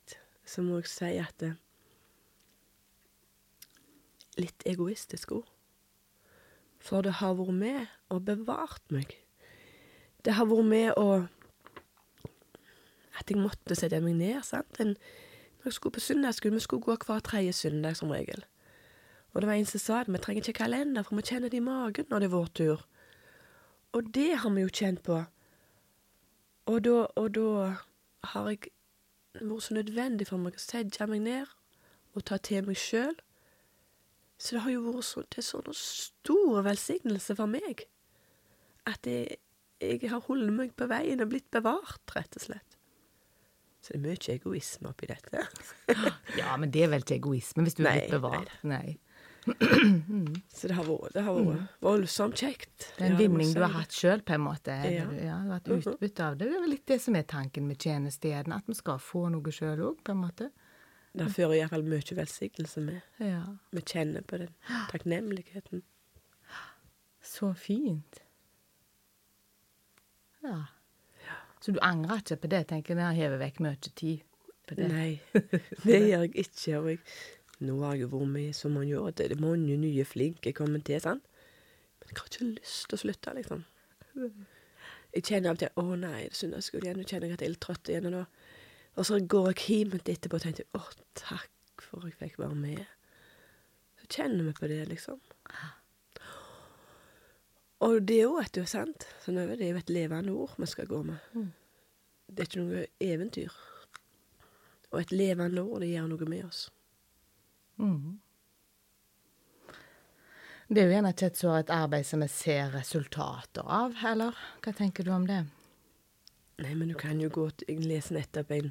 så 0.44 0.64
må 0.64 0.82
jeg 0.82 0.92
si 0.92 1.14
at 1.20 1.36
det 1.40 1.54
Litt 4.34 4.64
egoistisk 4.66 5.30
òg. 5.36 5.44
For 6.82 7.06
det 7.06 7.20
har 7.20 7.36
vært 7.38 7.54
med 7.54 7.92
og 8.10 8.24
bevart 8.26 8.82
meg. 8.90 9.12
Det 10.24 10.34
har 10.34 10.48
vært 10.48 10.64
med 10.64 10.92
å 10.96 11.26
At 13.14 13.30
jeg 13.30 13.38
måtte 13.38 13.76
sette 13.78 14.00
meg 14.02 14.16
ned. 14.18 14.42
sant? 14.42 14.80
En, 14.80 14.96
når 15.58 15.70
jeg 15.70 15.72
skulle 15.72 15.92
på 15.92 16.00
søndagsskole, 16.00 16.54
vi 16.54 16.60
skulle 16.60 16.82
gå 16.82 16.96
hver 17.06 17.20
tredje 17.20 17.52
søndag 17.52 17.96
som 17.96 18.10
regel. 18.10 18.44
Og 19.32 19.40
det 19.40 19.48
var 19.48 19.54
en 19.54 19.66
som 19.66 19.80
sa 19.80 20.00
at 20.00 20.10
vi 20.12 20.18
trenger 20.18 20.42
ikke 20.42 20.64
kalender, 20.64 21.02
for 21.02 21.16
vi 21.16 21.22
kjenner 21.22 21.48
det 21.48 21.56
i 21.56 21.60
magen 21.60 22.06
når 22.10 22.18
det 22.18 22.26
er 22.26 22.34
vår 22.34 22.46
tur. 22.54 22.82
Og 23.92 24.14
det 24.14 24.36
har 24.36 24.50
vi 24.50 24.60
jo 24.60 24.68
kjent 24.68 25.02
på. 25.02 25.24
Og 26.66 26.84
da, 26.84 27.06
og 27.16 27.34
da 27.34 27.76
har 28.32 28.48
jeg 28.50 28.58
vært 29.40 29.62
så 29.62 29.74
nødvendig 29.74 30.26
for 30.26 30.42
meg 30.42 30.58
å 30.58 30.62
sette 30.62 31.06
meg 31.06 31.22
ned 31.22 31.46
og 32.14 32.24
ta 32.24 32.38
til 32.38 32.66
meg 32.66 32.78
sjøl. 32.78 33.14
Så 34.38 34.56
det 34.56 34.62
har 34.64 34.74
jo 34.74 34.84
vært 34.88 35.06
så, 35.06 35.22
er 35.22 35.46
sånn 35.46 35.76
stor 35.78 36.62
velsignelse 36.66 37.36
for 37.38 37.50
meg 37.50 37.86
at 38.90 39.06
jeg, 39.06 39.38
jeg 39.90 40.10
har 40.10 40.22
holdt 40.26 40.52
meg 40.56 40.74
på 40.78 40.88
veien 40.90 41.22
og 41.24 41.30
blitt 41.32 41.50
bevart, 41.54 42.02
rett 42.16 42.36
og 42.40 42.44
slett. 42.48 42.78
Så 43.84 43.92
det 43.92 43.98
er 44.00 44.04
mye 44.06 44.34
egoisme 44.38 44.88
oppi 44.94 45.08
dette. 45.10 45.42
Ja, 46.40 46.54
men 46.56 46.70
det 46.72 46.86
er 46.86 46.92
vel 46.94 47.02
ikke 47.04 47.18
egoisme 47.20 47.66
hvis 47.66 47.76
du 47.76 47.82
er 47.84 47.98
blitt 47.98 48.14
bevart. 48.16 48.52
Nei. 48.64 48.96
Så 50.56 50.70
det 50.70 50.76
har 50.78 50.86
vært, 50.88 51.12
det 51.12 51.22
har 51.26 51.36
vært 51.36 51.82
voldsomt 51.84 52.40
kjekt. 52.40 52.86
Det 52.96 53.02
er 53.02 53.10
en 53.10 53.12
Ja, 53.12 53.18
vinning 53.20 53.50
si 53.50 53.58
du 53.58 53.60
har 53.60 53.74
hatt 53.74 53.92
sjøl, 53.92 54.22
på 54.24 54.32
en 54.38 54.40
måte. 54.46 54.72
Ja. 54.88 55.04
Du, 55.04 55.18
ja, 55.20 55.36
du 55.44 55.50
har 55.52 55.58
hatt 55.58 55.68
utbytte 55.74 56.24
av 56.30 56.38
det. 56.40 56.48
Det 56.48 56.56
er 56.56 56.62
vel 56.64 56.72
litt 56.72 56.86
det 56.88 56.96
som 57.04 57.18
er 57.20 57.26
tanken 57.28 57.68
med 57.68 57.76
tjenestestedene, 57.84 58.56
at 58.62 58.70
vi 58.72 58.78
skal 58.78 59.02
få 59.04 59.26
noe 59.34 59.52
sjøl 59.52 59.84
òg, 59.90 60.00
på 60.00 60.14
en 60.16 60.22
måte. 60.22 60.48
Det 61.14 61.28
fører 61.30 61.58
iallfall 61.60 61.84
mye 61.86 62.16
velsignelse 62.18 62.80
med. 62.88 63.04
Ja. 63.20 63.42
Vi 63.76 63.84
kjenner 63.84 64.24
på 64.26 64.40
den 64.40 64.56
takknemligheten. 64.94 65.84
Så 67.24 67.52
fint. 67.56 68.23
Ja. 70.44 70.62
Så 71.64 71.72
du 71.72 71.78
angrer 71.82 72.20
ikke 72.20 72.42
på 72.42 72.50
det, 72.52 72.66
tenker 72.68 72.98
jeg. 73.00 73.16
Hevet 73.22 73.40
vekk 73.40 73.60
mye 73.64 73.76
tid 73.84 74.24
på 74.68 74.76
det. 74.78 74.88
Nei, 74.92 75.20
det 75.86 76.00
gjør 76.10 76.26
jeg 76.26 76.34
ikke. 76.44 76.80
Og 76.80 76.90
jeg, 76.92 76.98
nå 77.64 77.78
har 77.84 77.96
jeg 77.96 78.10
vært 78.12 78.32
med 78.34 78.48
i 78.50 78.56
så 78.56 78.68
mange 78.72 78.98
år. 79.00 79.14
Det 79.16 79.30
er 79.30 79.40
mange 79.40 79.78
nye 79.80 80.04
flinke 80.04 80.52
kommer 80.56 80.82
til, 80.84 81.00
sant. 81.00 81.24
Men 82.00 82.10
jeg 82.10 82.20
har 82.20 82.28
ikke 82.28 82.50
lyst 82.50 82.90
til 82.90 82.98
å 82.98 83.00
slutte, 83.00 83.34
liksom. 83.38 83.64
Jeg 85.14 85.24
kjenner 85.24 85.52
av 85.52 85.56
og 85.56 85.62
til 85.62 85.80
Å 85.80 85.96
nei, 85.96 86.18
det 86.26 86.34
er 86.34 86.40
søndagsskole 86.40 86.88
igjen. 86.88 87.00
Nå 87.00 87.06
kjenner 87.08 87.30
jeg 87.30 87.38
at 87.38 87.44
jeg 87.44 87.48
er 87.48 87.54
litt 87.54 87.62
trøtt 87.64 87.90
igjen. 87.92 88.10
Og, 88.10 88.16
nå. 88.18 88.24
og 88.98 89.08
så 89.08 89.20
går 89.34 89.48
jeg 89.52 89.64
hjem 89.64 89.96
etterpå 90.00 90.40
og 90.40 90.44
tenker 90.44 90.68
Å, 90.76 90.82
takk 91.16 91.86
for 91.86 92.04
at 92.04 92.12
jeg 92.12 92.18
fikk 92.20 92.42
være 92.42 92.58
med. 92.58 92.84
Så 94.02 94.10
kjenner 94.18 94.50
vi 94.50 94.54
på 94.58 94.68
det, 94.70 94.82
liksom. 94.90 95.22
Og 97.82 98.02
det 98.06 98.20
jo, 98.22 98.36
vet 98.38 98.54
du, 98.54 98.64
sant. 98.68 99.06
Er 99.26 99.32
det 99.32 99.58
det 99.58 99.66
er 99.66 99.72
jo 99.72 99.82
et 99.82 99.90
levende 99.90 100.32
ord 100.32 100.54
vi 100.58 100.66
skal 100.70 100.86
gå 100.86 101.02
med. 101.02 101.18
Det 102.26 102.44
er 102.44 102.48
ikke 102.48 102.62
noe 102.62 102.84
eventyr. 103.00 103.56
Og 104.92 105.00
et 105.00 105.12
levende 105.12 105.62
ord, 105.62 105.80
det 105.82 105.90
gjør 105.90 106.06
noe 106.12 106.28
med 106.30 106.44
oss. 106.46 106.68
Mm. 107.76 108.20
Det 110.68 110.80
er 110.80 110.86
jo 110.86 110.94
gjerne 110.94 111.10
ikke 111.12 111.26
et 111.26 111.38
så 111.38 111.50
et 111.58 111.70
arbeid 111.74 112.06
som 112.08 112.22
vi 112.24 112.28
ser 112.32 112.72
resultater 112.72 113.66
av, 113.66 113.98
eller? 114.06 114.38
Hva 114.64 114.72
tenker 114.72 115.04
du 115.04 115.10
om 115.12 115.26
det? 115.28 115.42
Nei, 116.62 116.72
men 116.78 116.88
du 116.88 116.94
kan 116.94 117.20
jo 117.20 117.28
gå 117.34 117.48
til 117.50 117.74
Jeg 117.74 117.86
leser 117.90 118.16
nettopp 118.16 118.52
en, 118.54 118.70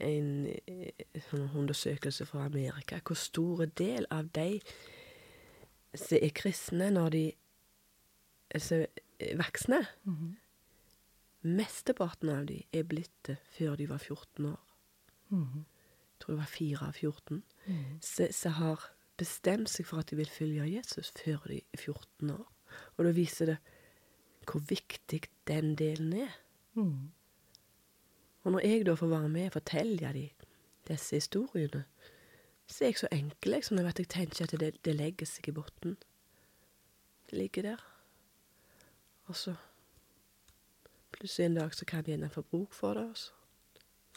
en 0.00 0.28
sånn 1.28 1.50
undersøkelse 1.52 2.26
fra 2.26 2.46
Amerika. 2.48 2.98
Hvor 3.04 3.20
stor 3.20 3.66
del 3.78 4.08
av 4.10 4.32
de 4.34 4.62
som 5.96 6.18
er 6.18 6.32
kristne 6.36 6.90
når 6.92 7.12
de 7.14 7.24
som 8.62 8.86
mm 10.04 10.16
-hmm. 10.16 10.34
Mesteparten 11.40 12.28
av 12.28 12.46
dem 12.46 12.62
er 12.72 12.82
blitt 12.82 13.24
det 13.26 13.36
før 13.44 13.76
de 13.76 13.88
var 13.88 13.98
14 13.98 14.46
år. 14.46 14.60
Mhm. 15.28 15.64
Jeg 16.16 16.20
tror 16.20 16.32
det 16.34 16.38
var 16.38 16.46
fire 16.46 16.86
av 16.86 16.92
14. 16.92 17.42
Som 18.32 18.52
har 18.52 18.80
bestemt 19.16 19.68
seg 19.68 19.86
for 19.86 19.98
at 19.98 20.10
de 20.10 20.16
vil 20.16 20.30
følge 20.30 20.76
Jesus 20.76 21.12
før 21.16 21.38
de 21.46 21.60
er 21.72 21.78
14 21.78 22.30
år. 22.30 22.46
Og 22.96 23.04
da 23.04 23.10
viser 23.10 23.46
det 23.46 23.56
hvor 24.46 24.62
viktig 24.68 25.22
den 25.48 25.74
delen 25.74 26.12
er. 26.12 26.38
Mm. 26.74 27.10
Og 28.42 28.52
når 28.52 28.60
jeg 28.60 28.86
da 28.86 28.94
får 28.94 29.10
være 29.10 29.28
med 29.28 29.46
og 29.46 29.52
fortelle 29.52 30.12
de 30.14 30.28
disse 30.86 31.16
historiene, 31.16 31.84
så 32.66 32.84
er 32.84 32.88
jeg 32.88 32.98
så 33.00 33.08
enkel, 33.14 33.56
sånn 33.62 33.82
at 33.82 33.98
jeg 33.98 34.10
tenker 34.10 34.46
at 34.46 34.54
det, 34.60 34.72
det 34.86 34.94
legger 34.94 35.26
seg 35.26 35.48
i 35.50 35.54
bunnen. 35.56 35.96
Det 37.26 37.38
ligger 37.40 37.62
der. 37.72 37.84
Og 39.26 39.36
så 39.36 39.54
plutselig 41.16 41.46
en 41.46 41.58
dag 41.58 41.74
så 41.74 41.84
kan 41.88 42.04
de 42.04 42.12
gjerne 42.14 42.30
få 42.30 42.42
bruk 42.42 42.74
for 42.76 42.98
det, 42.98 43.06
og 43.10 43.16
så, 43.16 43.32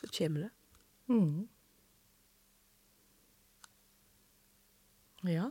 så 0.01 0.11
kommer 0.17 0.47
det. 0.47 0.51
Mm. 1.09 1.47
Ja. 5.27 5.49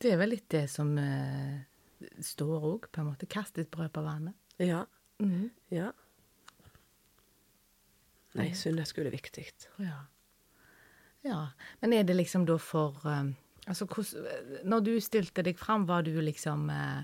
Det 0.00 0.12
er 0.12 0.20
vel 0.20 0.32
litt 0.36 0.46
det 0.52 0.66
som 0.72 0.92
eh, 0.98 1.58
står 2.24 2.68
òg, 2.70 2.86
på 2.92 3.02
en 3.02 3.10
måte. 3.10 3.28
Kast 3.28 3.58
ditt 3.58 3.70
brød 3.72 3.92
på 3.96 4.04
vannet. 4.04 4.36
Ja. 4.60 4.84
Mm. 5.20 5.50
Ja. 5.72 5.90
Nei, 8.38 8.52
søndagsskole 8.56 9.10
er 9.10 9.16
viktig. 9.16 9.44
Ja. 9.82 9.98
ja. 11.26 11.40
Men 11.82 11.96
er 11.96 12.06
det 12.08 12.16
liksom 12.16 12.46
da 12.48 12.56
for 12.62 13.00
um, 13.04 13.34
Altså, 13.68 13.84
hos, 13.92 14.14
Når 14.64 14.80
du 14.80 14.94
stilte 15.04 15.44
deg 15.44 15.58
fram, 15.60 15.84
var 15.86 16.02
du 16.02 16.14
liksom 16.24 16.70
eh, 16.72 17.02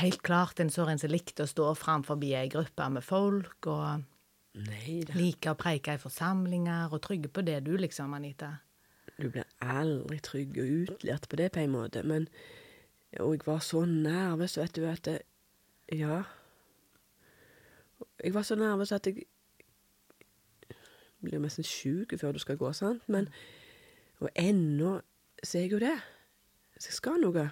helt 0.00 0.22
klart 0.26 0.60
en 0.60 0.72
sånn 0.72 0.98
som 0.98 1.12
likte 1.12 1.44
å 1.44 1.50
stå 1.50 1.70
fram 1.78 2.04
forbi 2.06 2.32
ei 2.36 2.48
gruppe 2.52 2.88
med 2.90 3.04
folk, 3.04 3.68
og 3.70 4.04
like 5.14 5.50
å 5.50 5.58
preike 5.58 5.96
i 5.96 6.02
forsamlinger, 6.02 6.92
og 6.92 7.02
trygge 7.02 7.30
på 7.30 7.44
det 7.46 7.60
du, 7.66 7.74
liksom, 7.78 8.14
Anita? 8.14 8.56
Du 9.18 9.28
blir 9.30 9.46
aldri 9.62 10.18
trygg 10.22 10.56
og 10.58 10.72
utlært 10.84 11.28
på 11.30 11.38
det 11.38 11.52
på 11.54 11.62
en 11.62 11.74
måte, 11.74 12.02
men 12.02 12.28
Og 13.20 13.36
jeg 13.36 13.46
var 13.46 13.60
så 13.62 13.84
nervøs, 13.86 14.56
vet 14.58 14.74
du, 14.74 14.84
at 14.90 15.04
det, 15.04 15.22
Ja. 15.92 16.24
Jeg 18.24 18.34
var 18.34 18.42
så 18.42 18.56
nervøs 18.58 18.92
at 18.92 19.06
jeg 19.06 19.26
blir 21.22 21.38
nesten 21.38 21.64
sjuk 21.64 22.18
før 22.18 22.32
du 22.32 22.38
skal 22.38 22.56
gå, 22.56 22.72
sant? 22.72 23.08
Men 23.08 23.28
Og 24.20 24.30
ennå 24.34 25.00
så 25.44 25.58
er 25.58 25.62
jeg 25.62 25.72
jo 25.72 25.78
det. 25.78 25.98
Så 26.78 26.88
jeg 26.88 26.94
skal 26.94 27.20
noe. 27.20 27.50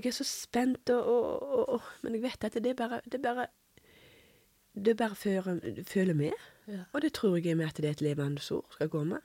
Jeg 0.00 0.10
er 0.10 0.16
så 0.16 0.24
spent, 0.24 0.90
og, 0.90 1.04
og, 1.04 1.42
og, 1.42 1.68
og 1.76 1.88
Men 2.02 2.14
jeg 2.16 2.22
vet 2.22 2.44
at 2.44 2.54
det 2.64 2.76
bare 2.76 3.00
Det 3.04 3.20
bare, 3.22 3.46
det 4.74 4.96
bare 4.96 5.14
før, 5.14 5.58
føler 5.86 6.14
med. 6.14 6.32
Ja. 6.68 6.84
Og 6.92 7.02
det 7.02 7.12
tror 7.12 7.36
jeg 7.36 7.50
er 7.50 7.58
med 7.58 7.66
at 7.66 7.76
det 7.76 7.84
er 7.84 7.98
et 7.98 8.00
levende 8.00 8.40
ord 8.54 8.66
skal 8.72 8.88
gå 8.88 9.04
med. 9.04 9.20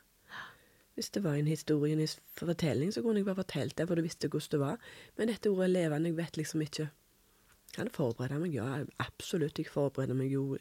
Hvis 0.95 1.09
det 1.09 1.23
var 1.23 1.35
en 1.35 1.47
historie, 1.47 1.93
en 1.93 2.07
fortelling, 2.37 2.93
så 2.93 3.01
kunne 3.01 3.19
jeg 3.19 3.25
bare 3.25 3.35
fortalt 3.35 3.77
det, 3.77 3.87
for 3.87 3.95
du 3.95 4.01
visste 4.01 4.27
hvordan 4.27 4.51
det 4.51 4.59
var. 4.59 4.77
Men 5.17 5.27
dette 5.27 5.49
ordet 5.51 5.69
levende, 5.69 6.09
jeg 6.09 6.17
vet 6.17 6.37
liksom 6.37 6.61
ikke 6.61 6.89
Kan 7.75 7.87
hadde 7.87 7.95
forberede 7.95 8.39
meg? 8.39 8.53
Ja, 8.55 8.83
absolutt. 8.99 9.57
Jeg 9.59 9.67
forbereder 9.67 10.15
meg 10.15 10.31
jo 10.31 10.57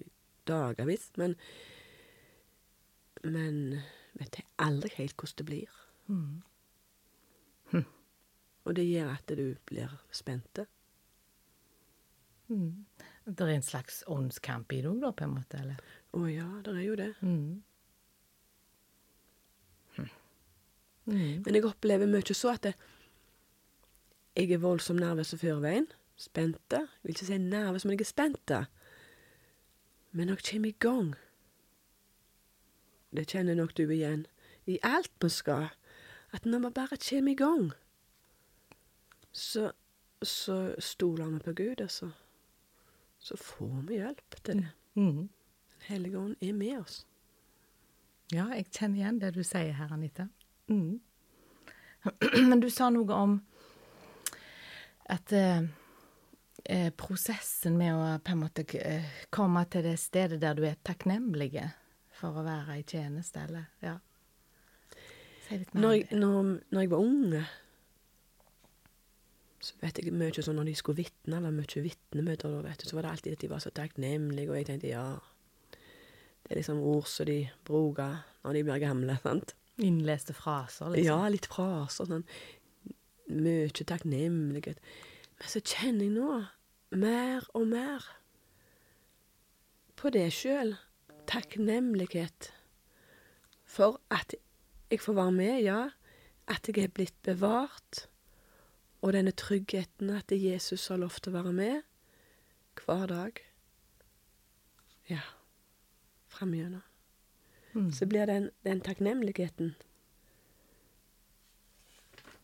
dagevis. 0.49 1.13
Men 1.17 1.37
Men 3.23 3.81
vet 4.15 4.37
jeg 4.37 4.47
aldri 4.59 4.91
helt 4.97 5.15
hvordan 5.17 5.39
det 5.39 5.47
blir. 5.47 5.71
Mm. 6.07 6.43
Og 8.65 8.77
det 8.77 8.87
gjør 8.89 9.13
at 9.13 9.29
du 9.29 9.55
blir 9.69 9.93
spente. 10.13 10.67
Mm. 12.49 12.85
Det 13.25 13.41
er 13.41 13.55
en 13.55 13.63
slags 13.63 14.03
åndskamp 14.07 14.73
i 14.73 14.83
det 14.85 14.91
òg, 14.91 15.15
på 15.17 15.25
en 15.25 15.37
måte? 15.37 15.61
eller? 15.61 15.81
Å 16.13 16.27
ja, 16.29 16.49
det 16.65 16.75
er 16.75 16.83
jo 16.85 16.97
det. 17.01 17.11
Mm. 17.21 17.63
Hm. 19.97 20.11
Mm. 21.07 21.43
Men 21.45 21.55
jeg 21.55 21.65
opplever 21.69 22.09
mye 22.09 22.37
så 22.37 22.53
at 22.55 22.69
det, 22.69 22.75
jeg 24.35 24.51
er 24.51 24.59
voldsomt 24.59 25.01
nervøs 25.01 25.35
før 25.39 25.61
veien. 25.63 25.87
Spente. 26.17 26.81
Jeg 26.85 27.03
vil 27.03 27.15
ikke 27.15 27.27
si 27.27 27.39
nervøs, 27.39 27.85
men 27.85 27.95
jeg 27.95 28.05
er 28.05 28.11
spente. 28.11 28.65
Men 30.13 30.27
når 30.27 30.41
jeg 30.41 30.51
kommer 30.51 30.69
i 30.69 30.77
gang 30.79 31.15
Det 33.15 33.29
kjenner 33.31 33.55
nok 33.55 33.77
du 33.77 33.91
igjen. 33.91 34.27
I 34.67 34.79
alt 34.83 35.13
vi 35.23 35.29
skal. 35.29 35.69
At 36.33 36.45
når 36.45 36.59
vi 36.59 36.71
bare 36.75 36.99
kommer 37.11 37.33
i 37.33 37.35
gang, 37.35 37.73
så, 39.35 39.73
så 40.23 40.75
stoler 40.79 41.27
vi 41.27 41.39
på 41.39 41.53
Gud, 41.53 41.81
og 41.81 41.91
så, 41.91 42.11
så 43.19 43.37
får 43.37 43.81
vi 43.89 43.99
hjelp 43.99 44.37
til 44.45 44.61
det. 44.63 44.69
Mm. 44.95 45.29
Den 45.75 45.89
hellige 45.89 46.19
ånd 46.19 46.37
er 46.41 46.53
med 46.53 46.79
oss. 46.79 47.01
Ja, 48.33 48.47
jeg 48.55 48.71
kjenner 48.71 49.01
igjen 49.01 49.19
det 49.21 49.33
du 49.35 49.43
sier 49.45 49.75
her, 49.75 49.91
Anita. 49.93 50.29
Mm. 50.71 51.01
Men 52.49 52.63
du 52.63 52.71
sa 52.71 52.89
noe 52.95 53.19
om 53.19 53.35
at 55.11 55.35
eh, 55.37 55.67
eh, 56.65 56.89
prosessen 56.97 57.77
med 57.81 57.99
å 57.99 58.07
på 58.25 58.33
en 58.33 58.41
måte 58.47 58.65
eh, 58.79 59.11
komme 59.35 59.67
til 59.69 59.85
det 59.85 59.99
stedet 60.01 60.39
der 60.41 60.57
du 60.57 60.63
er 60.65 60.79
takknemlige 60.87 61.67
for 62.15 62.39
å 62.39 62.47
være 62.47 62.79
i 62.79 62.87
tjeneste, 62.87 63.45
eller 63.49 63.67
ja. 63.83 63.99
Si 65.45 65.59
litt 65.59 65.75
mer 65.75 65.83
Når 65.83 65.91
om 65.91 65.99
jeg, 65.99 66.09
det. 66.09 66.23
når, 66.23 66.51
når 66.71 66.87
jeg 66.87 66.95
var 66.95 67.05
unge, 67.11 67.45
så 69.65 69.77
vet 69.81 69.99
jeg 69.99 70.13
mye 70.13 70.45
sånn 70.45 70.59
når 70.59 70.71
de 70.71 70.75
skulle 70.79 71.01
vitne, 71.03 71.39
eller 71.39 71.55
mye 71.55 71.85
vitnemøter, 71.85 72.53
da, 72.53 72.63
vet 72.67 72.83
du, 72.83 72.89
så 72.89 72.99
var 72.99 73.07
det 73.07 73.13
alltid 73.15 73.37
at 73.37 73.45
de 73.45 73.51
var 73.53 73.63
så 73.65 73.73
takknemlige, 73.75 74.51
og 74.51 74.59
jeg 74.59 74.69
tenkte 74.71 74.93
ja 74.93 75.07
Det 76.45 76.53
er 76.53 76.61
liksom 76.61 76.83
ord 76.85 77.07
som 77.09 77.29
de 77.29 77.39
bruker 77.65 78.19
når 78.45 78.59
de 78.59 78.65
blir 78.67 78.83
gamle, 78.83 79.17
sant? 79.25 79.55
Innleste 79.83 80.37
fraser, 80.37 80.93
liksom. 80.93 81.09
Ja, 81.09 81.31
litt 81.33 81.49
fraser, 81.51 82.11
sånn 82.11 82.29
Mye 83.25 83.71
takknemlighet. 83.73 84.83
Men 85.41 85.49
så 85.49 85.63
kjenner 85.65 86.05
jeg 86.05 86.13
nå 86.13 86.43
mer 87.01 87.47
og 87.57 87.65
mer 87.71 88.05
på 89.97 90.13
det 90.13 90.27
sjøl. 90.37 90.75
Takknemlighet 91.31 92.51
for 93.65 93.97
at 94.13 94.37
jeg 94.93 95.01
får 95.01 95.17
være 95.17 95.35
med, 95.41 95.55
ja. 95.65 95.81
At 96.53 96.69
jeg 96.69 96.85
er 96.85 96.93
blitt 96.93 97.17
bevart. 97.25 98.05
Og 99.05 99.13
denne 99.13 99.35
tryggheten 99.37 100.11
at 100.17 100.33
Jesus 100.33 100.89
har 100.89 101.03
lov 101.03 101.19
til 101.21 101.35
å 101.35 101.39
være 101.43 101.53
med 101.53 101.83
hver 102.81 103.07
dag. 103.11 103.41
Ja. 105.11 105.21
Framgjennom. 106.33 106.83
Mm. 107.75 107.91
Så 107.93 108.07
blir 108.09 108.27
den, 108.31 108.49
den 108.65 108.81
takknemligheten 108.81 109.75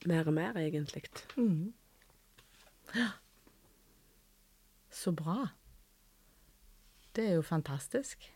mer 0.09 0.29
og 0.29 0.35
mer, 0.35 0.57
egentlig. 0.57 1.03
Mm. 1.37 1.73
Ja. 2.95 3.09
Så 4.91 5.13
bra. 5.13 5.49
Det 7.17 7.27
er 7.27 7.35
jo 7.35 7.43
fantastisk. 7.43 8.33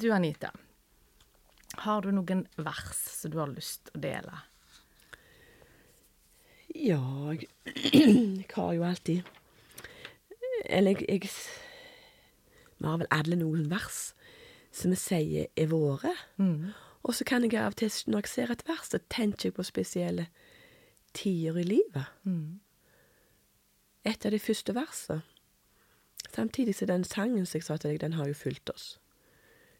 Du, 0.00 0.10
Anita. 0.12 0.50
Har 1.84 2.02
du 2.02 2.10
noen 2.12 2.46
vers 2.56 2.98
som 3.20 3.32
du 3.32 3.38
har 3.40 3.52
lyst 3.52 3.86
til 3.88 4.00
å 4.00 4.02
dele? 4.02 4.40
Ja, 6.74 7.32
jeg, 7.32 7.48
jeg 7.92 8.44
har 8.56 8.72
jo 8.72 8.84
alltid 8.84 9.22
Eller 10.64 10.90
jeg, 10.90 11.04
jeg 11.08 11.30
Vi 12.78 12.86
har 12.86 12.96
vel 12.96 13.10
alle 13.10 13.36
noen 13.36 13.70
vers 13.70 14.14
som 14.72 14.90
vi 14.90 14.96
sier 14.96 15.50
er 15.56 15.68
våre. 15.68 16.14
Mm. 16.40 16.72
Og 17.04 17.14
så 17.14 17.26
kan 17.28 17.44
jeg 17.44 17.58
av 17.60 17.74
og 17.74 17.76
til, 17.76 17.90
når 18.08 18.22
jeg 18.24 18.30
ser 18.32 18.50
et 18.50 18.62
vers, 18.64 18.88
så 18.88 18.98
tenker 19.12 19.50
jeg 19.50 19.54
på 19.54 19.66
spesielle 19.68 20.26
tider 21.12 21.58
i 21.60 21.64
livet. 21.66 22.08
Mm. 22.24 22.60
Et 24.08 24.26
av 24.26 24.32
de 24.32 24.40
første 24.40 24.74
versene. 24.74 25.20
Samtidig 26.32 26.74
som 26.74 26.88
den 26.88 27.04
sangen 27.04 27.46
som 27.46 27.58
jeg 27.58 27.66
sa 27.66 27.76
til 27.76 27.92
deg, 27.92 28.00
den 28.00 28.16
har 28.16 28.26
jo 28.26 28.34
fulgt 28.34 28.70
oss. 28.72 28.98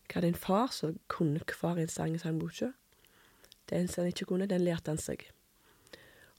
Jeg 0.08 0.18
hadde 0.18 0.28
en 0.28 0.34
far 0.34 0.68
som 0.76 0.98
kunne 1.08 1.40
hver 1.40 1.80
en 1.80 1.88
sang 1.88 2.14
i 2.14 2.18
sangboka. 2.18 2.72
Den 3.70 3.88
som 3.88 4.02
han 4.02 4.12
ikke 4.12 4.28
kunne, 4.28 4.46
den 4.46 4.60
lærte 4.60 4.92
han 4.92 5.00
seg. 5.00 5.24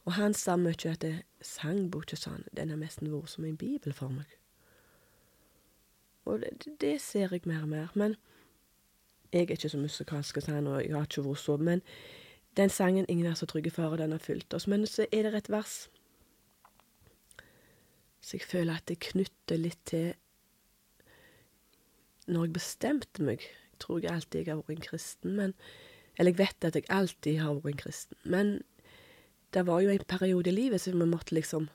Og 0.05 0.13
han 0.13 0.33
sa 0.33 0.55
mye 0.55 0.89
at 0.89 1.01
det- 1.01 1.23
sangboka, 1.41 2.15
sa 2.15 2.29
han, 2.29 2.45
den 2.57 2.69
har 2.69 2.77
nesten 2.77 3.11
vært 3.11 3.29
som 3.29 3.45
en 3.45 3.57
bibel 3.57 3.93
for 3.93 4.09
meg. 4.09 4.25
Og 6.25 6.39
det, 6.39 6.79
det 6.81 7.01
ser 7.01 7.27
jeg 7.31 7.41
mer 7.45 7.61
og 7.61 7.67
mer. 7.67 7.87
Men 7.95 8.15
jeg 9.33 9.41
er 9.41 9.51
ikke 9.51 9.69
så 9.69 9.77
musikalsk 9.77 10.41
som 10.41 10.53
han, 10.53 10.67
og 10.67 10.83
jeg 10.83 10.95
har 10.95 11.03
ikke 11.03 11.23
vært 11.23 11.39
så 11.39 11.57
Men 11.57 11.81
den 12.57 12.69
sangen 12.69 13.05
'Ingen 13.09 13.25
er 13.25 13.33
så 13.33 13.45
trygge 13.45 13.71
fare', 13.71 13.97
den 13.97 14.11
har 14.11 14.17
fulgt 14.17 14.53
oss. 14.53 14.67
Men 14.67 14.87
så 14.87 15.05
er 15.11 15.23
det 15.23 15.35
et 15.35 15.49
vers 15.49 15.89
så 18.23 18.37
jeg 18.37 18.47
føler 18.47 18.79
at 18.79 18.87
det 18.87 19.01
knytter 19.03 19.59
litt 19.59 19.81
til 19.89 20.13
Når 22.31 22.45
jeg 22.45 22.55
bestemte 22.55 23.23
meg 23.23 23.41
Jeg 23.43 23.79
tror 23.83 23.99
jeg 23.99 24.11
alltid 24.13 24.39
jeg 24.39 24.53
har 24.53 24.61
vært 24.61 24.77
en 24.77 24.85
kristen, 24.85 25.35
men 25.35 25.55
Eller 26.17 26.31
jeg 26.31 26.39
vet 26.39 26.67
at 26.69 26.77
jeg 26.79 26.87
alltid 26.89 27.39
har 27.41 27.57
vært 27.57 27.73
en 27.73 27.81
kristen. 27.81 28.17
Men 28.23 28.53
det 29.53 29.65
var 29.67 29.81
jo 29.81 29.89
en 29.93 30.05
periode 30.09 30.49
i 30.49 30.55
livet 30.55 30.81
så 30.81 30.91
vi 30.91 31.05
måtte 31.05 31.35
liksom 31.35 31.69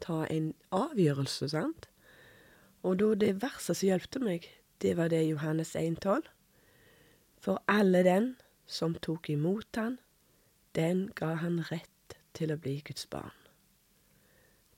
ta 0.00 0.24
en 0.30 0.52
avgjørelse, 0.70 1.50
sant? 1.52 1.88
Og 2.82 3.00
da 3.00 3.14
det 3.14 3.40
verset 3.42 3.76
som 3.76 3.88
hjalp 3.90 4.20
meg, 4.24 4.46
det 4.80 4.96
var 4.96 5.10
det 5.12 5.26
Johannes 5.28 5.74
1,12. 5.76 6.22
For 7.40 7.60
alle 7.68 8.04
den 8.06 8.36
som 8.66 8.94
tok 8.94 9.30
imot 9.30 9.76
han, 9.76 9.98
den 10.76 11.10
ga 11.18 11.34
han 11.42 11.60
rett 11.70 12.16
til 12.36 12.52
å 12.54 12.58
bli 12.60 12.78
Guds 12.86 13.08
barn. 13.10 13.34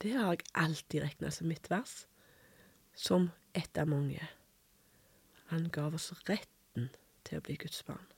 Det 0.03 0.16
har 0.16 0.33
jeg 0.33 0.49
alltid 0.59 1.05
regna 1.05 1.31
som 1.31 1.47
mitt 1.47 1.68
vers, 1.71 2.07
som 2.95 3.31
ett 3.55 3.79
av 3.79 3.87
mange. 3.87 4.25
Han 5.53 5.68
gav 5.71 5.95
oss 5.95 6.11
retten 6.27 6.88
til 7.23 7.38
å 7.38 7.45
bli 7.45 7.59
Guds 7.61 7.85
barn. 7.87 8.09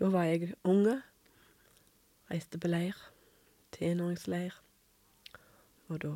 Da 0.00 0.08
var 0.10 0.26
jeg 0.26 0.54
unge, 0.64 0.96
reiste 2.30 2.58
på 2.62 2.70
leir, 2.70 2.96
tenåringsleir, 3.74 4.54
og 5.90 6.02
da 6.04 6.12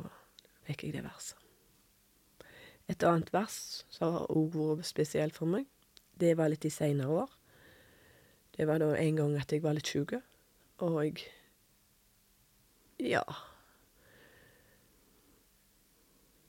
fikk 0.67 0.87
jeg 0.87 0.95
det 0.95 1.03
verset. 1.05 1.39
Et 2.87 3.03
annet 3.03 3.31
vers 3.33 3.57
som 3.89 4.13
har 4.13 4.29
òg 4.29 4.53
vært 4.55 4.87
spesielt 4.87 5.35
for 5.35 5.49
meg, 5.49 5.65
det 6.21 6.35
var 6.37 6.51
litt 6.51 6.65
i 6.67 6.71
seinere 6.71 7.23
år. 7.25 7.31
Det 8.55 8.67
var 8.69 8.79
da 8.79 8.93
en 8.95 9.17
gang 9.19 9.33
at 9.39 9.51
jeg 9.51 9.63
var 9.65 9.75
litt 9.75 9.89
sjuk, 9.89 10.15
og 10.79 11.01
jeg 11.03 11.25
Ja. 12.99 13.23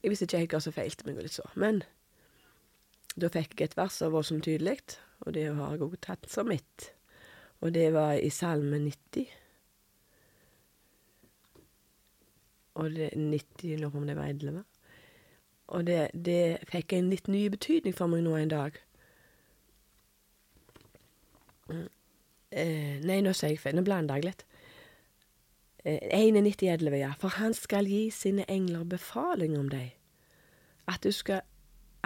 Jeg 0.02 0.10
visste 0.10 0.24
ikke 0.24 0.38
helt 0.38 0.52
hva 0.52 0.60
som 0.62 0.72
feilte 0.72 1.06
meg, 1.06 1.16
litt 1.18 1.32
så. 1.34 1.42
Men 1.56 1.82
da 3.18 3.26
fikk 3.28 3.58
jeg 3.58 3.72
et 3.72 3.76
vers 3.76 3.96
som 3.98 4.12
var 4.12 4.22
som 4.22 4.40
tydelig, 4.40 4.78
og 5.26 5.34
det 5.34 5.48
har 5.56 5.72
jeg 5.74 5.82
òg 5.82 5.96
tatt 6.00 6.28
som 6.30 6.46
mitt. 6.46 6.92
Og 7.60 7.72
det 7.74 7.92
var 7.92 8.14
i 8.14 8.30
Salme 8.30 8.78
90. 8.78 9.26
Og 12.76 12.92
det 12.92 13.12
90, 13.16 13.70
jeg 13.70 13.80
lurer 13.80 13.96
om 13.96 14.06
det 14.06 14.16
var 14.16 14.32
11. 14.32 14.64
Og 15.66 15.86
det, 15.86 16.00
det 16.12 16.58
fikk 16.70 16.92
en 16.94 17.08
litt 17.10 17.28
ny 17.32 17.46
betydning 17.50 17.94
for 17.96 18.10
meg 18.10 18.22
nå 18.26 18.36
en 18.38 18.52
dag. 18.52 18.76
Eh, 21.70 23.00
nei, 23.02 23.18
nå 23.24 23.32
sier 23.34 23.54
jeg 23.54 23.62
feil. 23.62 23.76
Nå 23.78 23.84
blander 23.86 24.20
jeg 24.20 24.28
litt. 24.28 24.44
Eh, 25.86 26.12
91,11, 26.12 26.98
ja. 27.00 27.12
For 27.18 27.40
han 27.40 27.56
skal 27.56 27.88
gi 27.90 28.06
sine 28.14 28.46
engler 28.52 28.86
befaling 28.86 29.56
om 29.58 29.70
deg. 29.72 29.96
At, 30.86 31.02
du 31.02 31.10
skal, 31.10 31.42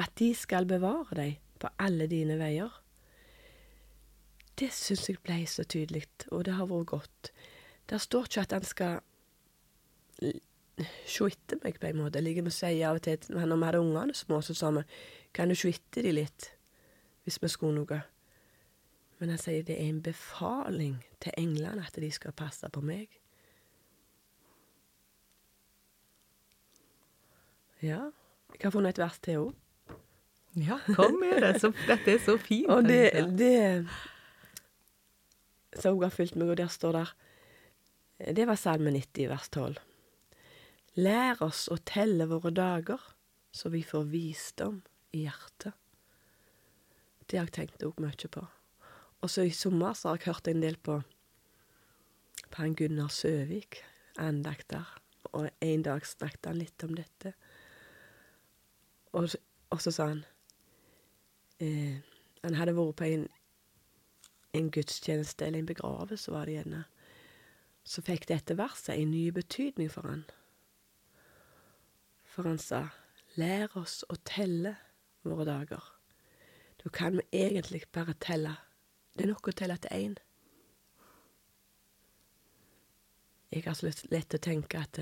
at 0.00 0.14
de 0.20 0.32
skal 0.36 0.68
bevare 0.70 1.16
deg 1.18 1.40
på 1.60 1.68
alle 1.82 2.08
dine 2.08 2.38
veier. 2.40 2.72
det 4.60 4.68
syns 4.76 5.06
jeg 5.08 5.16
ble 5.24 5.38
så 5.48 5.64
tydelig, 5.64 6.02
og 6.28 6.44
det 6.44 6.52
har 6.58 6.66
vært 6.68 6.90
godt. 6.92 7.30
Der 7.88 7.98
står 7.98 8.26
ikke 8.28 8.42
at 8.44 8.52
han 8.52 8.64
skal 8.68 8.98
se 11.06 11.26
etter 11.30 11.60
meg, 11.64 11.78
på 11.80 11.88
en 11.90 12.00
måte. 12.02 12.20
Jeg 12.20 12.28
liker 12.28 12.48
å 12.48 12.54
si 12.54 12.72
av 12.86 13.00
og 13.00 13.04
til 13.04 13.28
når 13.34 13.52
vi 13.56 13.68
hadde 13.68 13.82
ungene 13.82 14.16
små, 14.16 14.40
så 14.44 14.56
sa 14.56 14.72
vi 14.74 14.84
kan 15.36 15.50
du 15.50 15.56
se 15.58 15.70
etter 15.70 16.06
dem 16.06 16.18
litt, 16.18 16.50
hvis 17.24 17.40
vi 17.42 17.50
skulle 17.52 17.78
noe. 17.80 18.02
Men 19.20 19.34
han 19.34 19.40
sier 19.40 19.64
det 19.66 19.76
er 19.76 19.90
en 19.90 20.02
befaling 20.02 21.00
til 21.20 21.36
englene 21.38 21.84
at 21.84 21.98
de 22.00 22.10
skal 22.12 22.32
passe 22.36 22.68
på 22.72 22.82
meg. 22.84 23.10
Ja, 27.80 28.10
jeg 28.56 28.66
har 28.66 28.72
funnet 28.74 28.96
et 28.96 29.02
vers 29.02 29.18
til 29.24 29.44
òg. 29.46 29.58
Ja, 30.58 30.80
kom 30.96 31.20
med 31.20 31.40
det. 31.44 31.60
Så, 31.62 31.70
dette 31.86 32.16
er 32.16 32.24
så 32.24 32.34
fint. 32.40 32.68
Og 32.72 32.84
det, 32.84 33.12
det 33.38 33.86
som 35.78 35.94
hun 35.94 36.02
har 36.04 36.12
fulgt 36.14 36.36
meg, 36.36 36.50
og 36.50 36.58
der 36.58 36.72
står 36.72 36.92
der 36.98 37.14
Det 38.34 38.46
var 38.46 38.58
Salme 38.60 38.90
90, 38.90 39.28
vers 39.30 39.48
12. 39.48 39.78
Lær 40.98 41.42
oss 41.46 41.68
å 41.70 41.76
telle 41.86 42.26
våre 42.26 42.50
dager, 42.50 42.98
så 43.52 43.70
vi 43.70 43.82
får 43.86 44.08
visdom 44.10 44.80
i 45.14 45.24
hjertet. 45.26 45.74
Det 47.26 47.38
har 47.38 47.46
jeg 47.46 47.54
tenkt 47.54 47.86
òg 47.86 48.00
mye 48.02 48.30
på. 48.34 48.42
Og 49.20 49.30
så 49.30 49.44
i 49.46 49.54
sommer 49.54 49.94
så 49.94 50.10
har 50.10 50.18
jeg 50.18 50.32
hørt 50.32 50.50
en 50.50 50.62
del 50.64 50.78
på 50.82 50.98
på 52.50 52.62
han 52.62 52.74
Gunnar 52.74 53.08
Søvik, 53.08 53.76
andakter, 54.18 54.86
og 55.22 55.50
en 55.60 55.82
dag 55.82 56.06
snakket 56.06 56.48
han 56.50 56.58
litt 56.58 56.84
om 56.84 56.96
dette. 56.98 57.32
Og, 59.14 59.30
og 59.70 59.82
så 59.82 59.92
sa 59.94 60.06
han 60.12 60.24
eh, 61.58 61.98
Han 62.42 62.54
hadde 62.54 62.74
vært 62.76 62.96
på 62.98 63.06
en, 63.06 63.24
en 64.56 64.70
gudstjeneste 64.70 65.46
eller 65.46 65.60
en 65.60 65.70
begravelse, 65.70 66.32
var 66.32 66.46
det 66.48 66.58
gjerne. 66.58 66.84
Så 67.84 68.02
fikk 68.06 68.28
dette 68.30 68.56
verset 68.58 68.96
en 68.96 69.10
ny 69.10 69.28
betydning 69.34 69.90
for 69.92 70.08
han. 70.08 70.24
For 72.30 72.46
han 72.46 72.60
sa, 72.62 72.84
lær 73.40 73.72
oss 73.78 74.04
å 74.06 74.16
telle 74.24 74.76
våre 75.26 75.46
dager. 75.48 75.82
Da 76.80 76.90
kan 76.94 77.18
vi 77.18 77.44
egentlig 77.44 77.82
bare 77.92 78.14
telle. 78.22 78.54
Det 79.12 79.26
er 79.26 79.32
nok 79.32 79.50
å 79.50 79.56
telle 79.56 79.76
til 79.82 79.96
én. 79.96 80.18
Jeg 83.50 83.66
har 83.66 83.74
så 83.74 83.90
lett, 84.12 84.34
å 84.34 84.38
tenke 84.38 84.78
at 84.78 85.00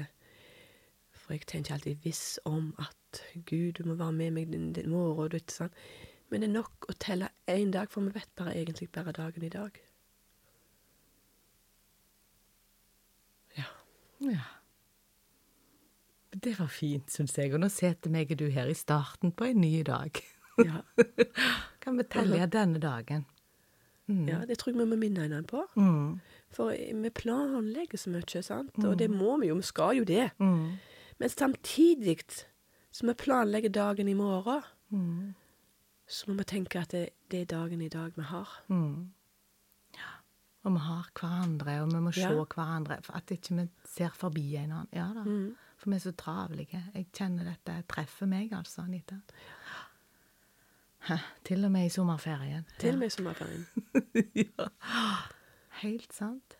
For 1.12 1.36
jeg 1.36 1.44
tenker 1.46 1.74
alltid 1.74 2.00
hvis 2.00 2.38
om 2.48 2.70
at 2.80 3.20
Gud, 3.44 3.76
du 3.76 3.84
må 3.84 3.98
være 4.00 4.12
med 4.16 4.30
meg 4.32 4.52
din, 4.52 4.72
morgen, 4.88 5.28
du 5.28 5.52
sånn. 5.52 5.74
Men 6.30 6.40
det 6.40 6.48
er 6.48 6.54
nok 6.54 6.88
å 6.88 6.96
telle 6.96 7.28
én 7.48 7.72
dag, 7.72 7.90
for 7.92 8.04
vi 8.08 8.14
vet 8.16 8.32
bare 8.36 8.56
egentlig 8.56 8.88
bare 8.92 9.12
dagen 9.12 9.44
i 9.44 9.52
dag. 9.52 9.76
Ja. 13.56 13.68
Ja. 14.24 14.57
Det 16.44 16.54
var 16.58 16.68
fint, 16.70 17.10
syns 17.10 17.34
jeg. 17.38 17.52
Og 17.54 17.60
nå 17.62 17.68
sitter 17.72 18.10
meg 18.14 18.30
og 18.34 18.38
du 18.40 18.48
her 18.54 18.68
i 18.70 18.74
starten 18.76 19.32
på 19.32 19.48
en 19.50 19.60
ny 19.64 19.82
dag. 19.86 20.20
Ja, 20.58 20.80
Kan 21.80 21.98
vi 22.00 22.02
telle 22.10 22.46
denne 22.50 22.80
dagen? 22.82 23.24
ja 24.08 24.40
det 24.48 24.56
tror 24.58 24.72
jeg 24.72 24.78
vi 24.80 24.86
må 24.90 24.96
minne 24.98 25.20
hverandre 25.22 25.46
på. 25.46 25.60
Mm. 25.78 26.16
For 26.50 26.72
vi 26.72 27.10
planlegger 27.14 28.00
så 28.00 28.10
mye, 28.10 28.42
sant? 28.42 28.72
og 28.82 28.96
det 28.98 29.06
må 29.12 29.36
vi 29.38 29.52
jo. 29.52 29.58
Vi 29.60 29.66
skal 29.68 29.98
jo 30.00 30.04
det. 30.08 30.30
Mm. 30.42 30.78
Men 31.20 31.28
samtidig 31.30 32.24
som 32.90 33.06
vi 33.12 33.14
planlegger 33.14 33.70
dagen 33.70 34.08
i 34.10 34.16
morgen, 34.18 34.62
Mm. 34.90 35.34
så 36.08 36.26
må 36.30 36.38
vi 36.40 36.44
tenke 36.56 36.80
at 36.82 36.90
det, 36.90 37.10
det 37.30 37.42
er 37.42 37.50
dagen 37.54 37.82
i 37.84 37.88
dag 37.92 38.10
vi 38.16 38.22
har. 38.22 38.48
Mm. 38.68 39.10
Ja. 39.94 40.10
Og 40.64 40.72
vi 40.74 40.78
har 40.88 41.06
hverandre, 41.20 41.80
og 41.84 41.92
vi 41.92 42.00
må 42.00 42.12
se 42.16 42.20
Ja. 42.26 42.32
hverandre. 42.34 42.98
For 43.04 43.14
at 43.20 43.30
ikke 43.30 43.54
vi 43.60 43.68
ser 43.84 44.10
forbi 44.16 44.56
en 44.56 44.72
annen. 44.72 44.88
Ja 44.92 45.12
da. 45.14 45.22
Mm. 45.78 45.82
For 45.82 45.90
vi 45.90 45.96
er 45.96 46.02
så 46.02 46.12
travlige. 46.12 46.82
Jeg 46.94 47.06
kjenner 47.14 47.44
dette 47.46 47.82
treffer 47.88 48.26
meg, 48.26 48.52
altså, 48.52 48.82
Anita. 48.82 49.20
Hæ, 51.06 51.16
til 51.44 51.64
og 51.64 51.70
med 51.72 51.86
i 51.86 51.88
sommerferien. 51.88 52.64
Til 52.78 52.94
og 52.94 52.98
med 52.98 53.06
i 53.06 53.10
sommerferien. 53.10 53.66
ja. 54.34 54.66
Helt 55.82 56.12
sant. 56.12 56.56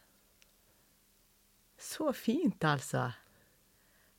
Så 1.78 2.12
fint, 2.12 2.64
altså. 2.64 3.11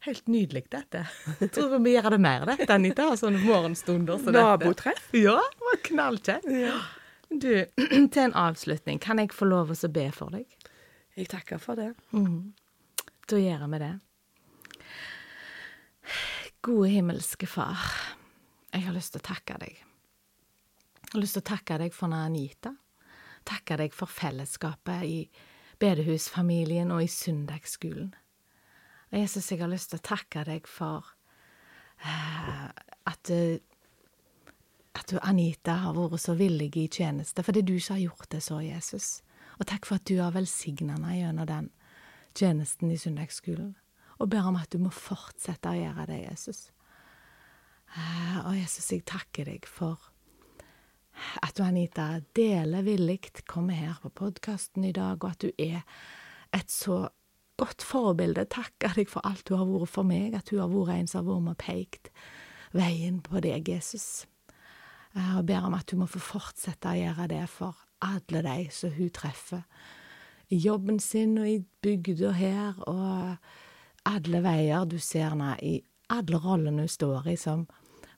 Helt 0.03 0.27
nydelig, 0.27 0.63
dette. 0.71 1.05
Jeg 1.39 1.51
tror 1.51 1.71
vi 1.73 1.79
må 1.79 1.93
gjøre 1.95 2.13
det 2.15 2.19
mer, 2.23 2.45
dette, 2.47 2.69
Anita. 2.73 3.09
Sånne 3.19 3.39
morgenstunder 3.43 4.19
som 4.19 4.31
dette. 4.31 4.43
Nabotreff. 4.43 5.09
Ja, 5.15 5.39
det 5.39 5.67
var 5.71 5.81
knallkjekt. 5.87 6.51
Du, 7.29 7.51
til 8.13 8.21
en 8.23 8.35
avslutning, 8.35 8.99
kan 8.99 9.19
jeg 9.19 9.31
få 9.35 9.47
lov 9.47 9.71
å 9.71 9.91
be 9.95 10.05
for 10.15 10.35
deg? 10.35 10.47
Jeg 11.15 11.31
takker 11.31 11.59
for 11.59 11.79
det. 11.79 11.93
Da 13.29 13.39
gjør 13.39 13.67
vi 13.71 13.81
det. 13.81 13.95
Gode 16.61 16.89
himmelske 16.91 17.47
Far, 17.47 17.79
jeg 18.73 18.83
har 18.83 18.93
lyst 18.95 19.13
til 19.15 19.21
å 19.21 19.27
takke 19.29 19.55
deg. 19.61 19.77
Jeg 19.79 21.13
har 21.13 21.21
lyst 21.23 21.37
til 21.37 21.43
å 21.45 21.49
takke 21.53 21.77
deg 21.81 21.95
for 21.95 22.13
Anita. 22.13 22.73
Takke 23.47 23.77
deg 23.79 23.95
for 23.95 24.11
fellesskapet 24.11 25.05
i 25.07 25.19
bedehusfamilien 25.79 26.91
og 26.91 27.05
i 27.05 27.07
søndagsskolen. 27.09 28.11
Og 29.09 29.15
Jesus, 29.17 29.47
jeg 29.49 29.63
har 29.63 29.71
lyst 29.71 29.93
til 29.93 30.01
å 30.01 30.05
takke 30.11 30.43
deg 30.45 30.67
for 30.69 31.07
eh, 32.03 32.67
at, 33.07 33.23
du- 33.31 33.63
at 34.99 35.07
du, 35.09 35.17
Anita, 35.23 35.79
har 35.87 35.95
vært 35.97 36.19
så 36.27 36.35
villig 36.37 36.73
i 36.77 36.89
tjeneste. 36.91 37.41
For 37.41 37.55
det 37.55 37.63
er 37.63 37.71
du 37.71 37.79
som 37.79 37.95
har 37.95 38.03
gjort 38.03 38.29
det 38.35 38.43
så, 38.45 38.59
Jesus. 38.61 39.09
Og 39.57 39.65
takk 39.71 39.87
for 39.87 39.97
at 39.97 40.05
du 40.11 40.19
har 40.19 40.35
velsigna 40.35 40.99
henne 40.99 41.15
gjennom 41.23 41.47
den 41.49 41.71
tjenesten 42.37 42.91
i 42.93 42.99
søndagsskolen. 42.99 43.73
Og 44.19 44.29
ber 44.29 44.47
om 44.49 44.57
at 44.59 44.71
du 44.73 44.79
må 44.83 44.91
fortsette 44.93 45.71
å 45.71 45.77
gjøre 45.79 46.05
det, 46.09 46.19
Jesus. 46.25 46.69
Eh, 47.95 48.39
Og 48.45 48.55
Jesus, 48.57 48.91
jeg 48.91 49.05
takker 49.05 49.45
deg 49.45 49.67
for 49.67 49.97
at 51.43 51.55
du, 51.57 51.63
Anita, 51.65 52.21
deler 52.35 52.83
villig, 52.85 53.19
kommer 53.47 53.75
her 53.75 53.97
på 54.03 54.11
podkasten 54.21 54.85
i 54.87 54.93
dag, 54.95 55.17
og 55.23 55.31
at 55.31 55.41
du 55.43 55.51
er 55.57 55.81
et 56.55 56.71
så 56.71 57.09
godt 57.59 57.83
forbilde. 57.83 58.45
Takker 58.47 58.95
deg 58.95 59.09
for 59.11 59.25
alt 59.27 59.43
du 59.49 59.55
har 59.59 59.67
vært 59.67 59.91
for 59.91 60.07
meg, 60.07 60.35
at 60.37 60.47
du 60.47 60.59
har 60.61 60.69
vært 60.71 60.95
en 60.95 61.09
som 61.11 61.21
har 61.21 61.27
vært 61.33 61.43
med 61.43 61.57
og 61.57 61.63
pekt 61.63 62.11
veien 62.71 63.19
på 63.25 63.41
deg, 63.43 63.67
Jesus. 63.67 64.27
Eh, 65.15 65.37
Og 65.37 65.45
ber 65.45 65.65
om 65.67 65.73
at 65.73 65.87
du 65.91 65.97
må 65.97 66.07
få 66.07 66.21
fortsette 66.21 66.91
å 66.91 66.99
gjøre 66.99 67.27
det 67.31 67.45
for 67.49 67.75
alle 68.05 68.43
de 68.45 68.69
som 68.71 68.93
hun 68.95 69.09
treffer. 69.09 69.65
I 70.49 70.57
jobben 70.57 70.99
sin 70.99 71.37
og 71.37 71.47
i 71.49 71.59
bygda 71.83 72.31
her, 72.31 72.79
og 72.87 73.35
alle 74.09 74.41
veier 74.43 74.87
du 74.89 74.97
ser 75.01 75.29
henne 75.31 75.53
i 75.65 75.77
alle 76.09 76.39
rollene 76.41 76.85
hun 76.85 76.91
står 76.91 77.27
i, 77.29 77.35
som 77.37 77.67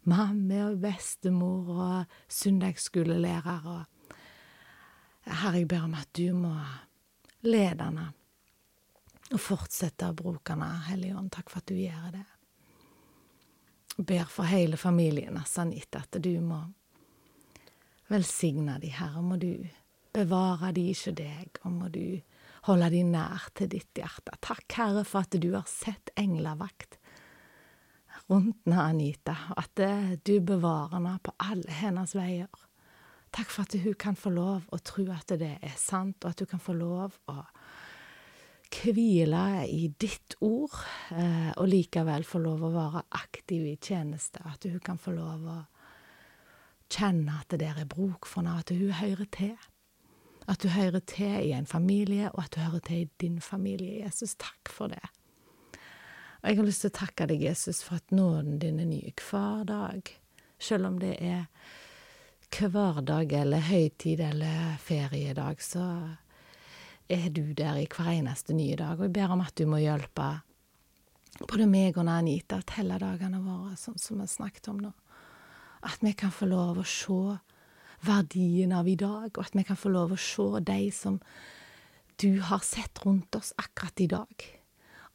mamma 0.07 0.65
og 0.69 0.79
bestemor 0.81 1.71
og 1.75 2.15
søndagsskolelærer. 2.31 3.67
Og 3.67 4.15
Herre, 5.27 5.57
jeg 5.59 5.67
ber 5.67 5.85
om 5.85 5.95
at 5.99 6.09
du 6.17 6.31
må 6.33 6.55
lede 7.45 7.83
henne 7.83 8.07
og 9.31 9.39
fortsette 9.39 10.09
å 10.09 10.15
bruke 10.17 10.55
henne, 10.55 10.69
Hellige 10.89 11.17
Ånd. 11.17 11.31
Takk 11.31 11.51
for 11.51 11.61
at 11.61 11.71
du 11.71 11.77
gjør 11.79 12.09
det. 12.15 12.25
Jeg 13.97 14.07
ber 14.07 14.31
for 14.31 14.47
hele 14.47 14.79
familien, 14.79 15.37
Sanita, 15.47 16.01
at 16.03 16.19
du 16.23 16.33
må 16.43 16.63
velsigne 18.11 18.79
de, 18.81 18.91
Herre. 18.95 19.23
Må 19.23 19.37
du 19.39 19.67
bevare 20.15 20.71
de 20.75 20.89
ikke 20.91 21.13
deg, 21.15 21.61
og 21.63 21.75
må 21.75 21.91
du 21.91 22.19
holde 22.67 22.89
de 22.93 23.03
nær 23.07 23.47
til 23.57 23.71
ditt 23.73 23.97
hjerte. 23.97 24.35
Takk, 24.43 24.65
Herre, 24.77 25.05
for 25.07 25.25
at 25.25 25.37
du 25.41 25.51
har 25.55 25.67
sett 25.69 26.13
englevakt 26.19 26.99
rundt 28.29 28.57
henne, 28.65 28.81
Anita, 28.81 29.35
og 29.51 29.63
at 29.63 29.81
eh, 29.83 30.11
du 30.23 30.37
bevarer 30.45 30.97
henne 30.97 31.17
på 31.23 31.33
alle 31.43 31.79
hennes 31.81 32.13
veier. 32.15 32.67
Takk 33.31 33.51
for 33.51 33.63
at 33.63 33.75
hun 33.79 33.95
kan 33.99 34.17
få 34.19 34.33
lov 34.35 34.67
å 34.71 34.79
tro 34.83 35.05
at 35.15 35.33
det 35.39 35.55
er 35.63 35.77
sant, 35.79 36.19
og 36.23 36.33
at 36.33 36.43
hun 36.43 36.51
kan 36.51 36.63
få 36.63 36.75
lov 36.77 37.15
å 37.31 37.37
hvile 38.71 39.65
i 39.67 39.89
ditt 39.99 40.37
ord, 40.43 40.75
eh, 41.15 41.51
og 41.57 41.67
likevel 41.71 42.27
få 42.27 42.39
lov 42.43 42.63
å 42.67 42.73
være 42.75 43.03
aktiv 43.19 43.67
i 43.67 43.77
tjeneste. 43.79 44.43
At 44.47 44.67
hun 44.67 44.79
kan 44.83 44.99
få 44.99 45.15
lov 45.15 45.47
å 45.47 45.59
kjenne 46.91 47.39
at 47.39 47.51
det 47.51 47.61
der 47.63 47.83
er 47.83 47.89
bruk 47.89 48.27
for 48.27 48.43
henne, 48.43 48.59
at 48.59 48.71
hun 48.71 48.95
hører 48.99 49.27
til. 49.31 49.55
At 50.51 50.63
du 50.63 50.71
hører 50.73 50.99
til 51.07 51.47
i 51.47 51.53
en 51.55 51.69
familie, 51.69 52.27
og 52.33 52.43
at 52.43 52.55
du 52.55 52.59
hører 52.59 52.83
til 52.83 53.05
i 53.05 53.09
din 53.21 53.39
familie. 53.41 54.01
Jesus, 54.03 54.35
takk 54.35 54.71
for 54.71 54.91
det. 54.91 55.03
Og 56.41 56.49
jeg 56.49 56.57
har 56.57 56.65
lyst 56.67 56.83
til 56.83 56.91
å 56.91 56.97
takke 56.97 57.27
deg, 57.29 57.43
Jesus, 57.45 57.83
for 57.85 58.01
at 58.01 58.11
nåden 58.11 58.57
din 58.59 58.81
er 58.81 58.89
ny 58.89 59.01
hver 59.15 59.63
dag. 59.69 60.11
Selv 60.61 60.89
om 60.89 60.99
det 60.99 61.15
er 61.21 61.45
hverdag 62.51 63.31
eller 63.33 63.63
høytid 63.63 64.19
eller 64.19 64.75
feriedag, 64.83 65.61
så 65.63 65.85
er 67.11 67.29
du 67.29 67.53
der 67.53 67.79
i 67.79 67.87
hver 67.87 68.11
eneste 68.11 68.55
nye 68.57 68.75
dag. 68.75 68.97
Og 68.97 69.07
jeg 69.07 69.15
ber 69.15 69.35
om 69.35 69.43
at 69.45 69.55
du 69.55 69.67
må 69.69 69.79
hjelpe 69.81 70.31
både 71.41 71.67
meg 71.69 71.97
og 71.97 72.09
Anita 72.11 72.59
å 72.59 72.67
telle 72.67 72.99
dagene 73.01 73.39
våre, 73.43 73.77
sånn 73.79 73.99
som 74.01 74.19
vi 74.19 74.25
har 74.25 74.33
snakket 74.33 74.69
om 74.73 74.81
nå. 74.83 74.91
At 75.87 76.03
vi 76.03 76.13
kan 76.13 76.33
få 76.33 76.49
lov 76.49 76.81
å 76.81 76.85
se 76.85 77.37
verdien 78.05 78.73
av 78.75 78.87
i 78.89 78.97
dag, 78.99 79.29
og 79.31 79.43
at 79.43 79.55
vi 79.57 79.65
kan 79.67 79.79
få 79.79 79.91
lov 79.93 80.15
å 80.15 80.19
se 80.19 80.47
de 80.67 80.79
som 80.95 81.19
du 82.21 82.41
har 82.45 82.61
sett 82.65 83.01
rundt 83.05 83.35
oss 83.35 83.53
akkurat 83.57 84.01
i 84.03 84.09
dag. 84.11 84.47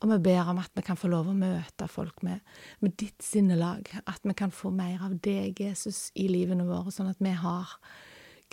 Og 0.03 0.11
vi 0.11 0.19
ber 0.27 0.51
om 0.51 0.59
at 0.61 0.73
vi 0.77 0.85
kan 0.85 0.99
få 0.99 1.09
lov 1.09 1.31
å 1.31 1.37
møte 1.37 1.89
folk 1.89 2.21
med, 2.27 2.43
med 2.85 2.97
ditt 3.01 3.23
sinnelag, 3.25 3.89
at 4.05 4.21
vi 4.27 4.35
kan 4.37 4.53
få 4.53 4.73
mer 4.75 5.01
av 5.07 5.15
deg, 5.25 5.57
Jesus, 5.57 6.11
i 6.15 6.27
livene 6.29 6.67
våre, 6.69 6.93
sånn 6.93 7.13
at 7.13 7.23
vi 7.23 7.33
har 7.33 7.79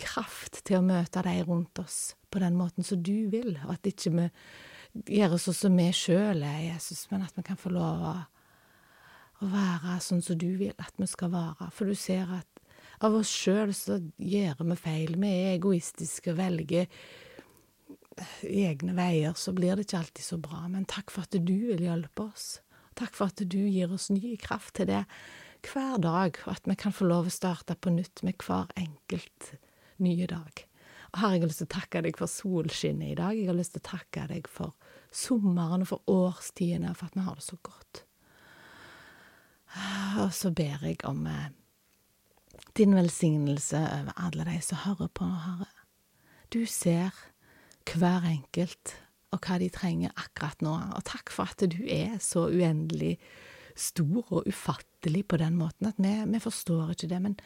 kraft 0.00 0.62
til 0.64 0.80
å 0.80 0.86
møte 0.86 1.22
de 1.22 1.34
rundt 1.44 1.78
oss 1.82 2.14
på 2.32 2.40
den 2.42 2.56
måten 2.58 2.86
som 2.86 3.02
du 3.04 3.28
vil, 3.30 3.58
og 3.66 3.76
at 3.76 3.90
ikke 3.90 4.14
vi 4.16 4.30
gjør 5.18 5.36
sånn 5.42 5.58
som 5.58 5.76
vi 5.78 5.90
sjøl 5.94 6.42
er, 6.46 6.62
Jesus, 6.70 7.04
men 7.10 7.26
at 7.26 7.36
vi 7.36 7.44
kan 7.46 7.60
få 7.60 7.74
lov 7.74 8.02
å 8.08 9.50
være 9.50 9.98
sånn 10.02 10.22
som 10.24 10.38
du 10.38 10.52
vil 10.58 10.74
at 10.78 10.94
vi 10.98 11.08
skal 11.10 11.32
være. 11.34 11.68
For 11.74 11.90
du 11.90 11.98
ser 11.98 12.30
at 12.38 12.53
av 13.00 13.14
oss 13.18 13.30
sjøl 13.32 13.74
så 13.76 13.98
gjør 14.18 14.60
vi 14.62 14.76
feil. 14.78 15.16
Vi 15.18 15.30
er 15.30 15.54
egoistiske 15.56 16.32
og 16.32 16.40
velger 16.40 16.90
egne 18.46 18.94
veier, 18.94 19.34
så 19.34 19.52
blir 19.54 19.74
det 19.74 19.88
ikke 19.88 20.02
alltid 20.02 20.26
så 20.26 20.38
bra. 20.42 20.64
Men 20.70 20.86
takk 20.90 21.10
for 21.10 21.26
at 21.26 21.34
du 21.34 21.56
vil 21.70 21.82
hjelpe 21.82 22.28
oss. 22.28 22.60
Takk 22.98 23.16
for 23.16 23.32
at 23.32 23.42
du 23.42 23.58
gir 23.58 23.90
oss 23.92 24.10
ny 24.14 24.36
kraft 24.40 24.76
til 24.78 24.90
det 24.92 25.02
hver 25.64 25.98
dag, 26.02 26.38
og 26.44 26.52
at 26.52 26.68
vi 26.68 26.76
kan 26.78 26.94
få 26.94 27.08
lov 27.08 27.30
å 27.30 27.34
starte 27.34 27.74
på 27.74 27.92
nytt 27.94 28.22
med 28.26 28.38
hver 28.44 28.70
enkelt 28.78 29.54
nye 30.04 30.28
dag. 30.30 30.64
Og 31.14 31.20
her 31.20 31.28
har 31.30 31.36
jeg 31.36 31.48
lyst 31.48 31.62
til 31.62 31.70
å 31.70 31.74
takke 31.76 32.02
deg 32.04 32.18
for 32.18 32.30
solskinnet 32.30 33.14
i 33.14 33.18
dag. 33.18 33.36
Jeg 33.38 33.48
har 33.48 33.56
lyst 33.56 33.76
til 33.76 33.82
å 33.82 33.90
takke 33.90 34.26
deg 34.30 34.50
for 34.50 34.74
sommeren 35.14 35.86
og 35.86 35.90
for 35.92 36.10
årstidene, 36.10 36.94
for 36.98 37.08
at 37.08 37.18
vi 37.18 37.26
har 37.26 37.38
det 37.38 37.46
så 37.46 37.58
godt. 37.62 38.02
Og 40.22 40.30
så 40.34 40.50
ber 40.54 40.82
jeg 40.86 41.00
om 41.08 41.24
eh, 41.26 41.50
din 42.78 42.94
velsignelse 42.96 43.78
over 43.78 44.14
alle 44.18 44.46
de 44.48 44.58
som 44.64 44.82
hører 44.84 45.10
på, 45.14 45.24
Herre. 45.24 45.70
Du 46.52 46.64
ser 46.66 47.14
hver 47.84 48.26
enkelt 48.26 48.96
og 49.34 49.42
hva 49.42 49.58
de 49.58 49.68
trenger 49.74 50.14
akkurat 50.14 50.62
nå, 50.62 50.72
og 50.94 51.04
takk 51.06 51.32
for 51.34 51.50
at 51.50 51.64
du 51.70 51.80
er 51.90 52.18
så 52.22 52.46
uendelig 52.50 53.16
stor 53.74 54.22
og 54.30 54.46
ufattelig 54.46 55.24
på 55.26 55.38
den 55.42 55.56
måten 55.58 55.88
at 55.90 55.98
vi, 55.98 56.12
vi 56.30 56.42
forstår 56.42 56.94
ikke 56.94 57.10
det, 57.10 57.22
men 57.22 57.38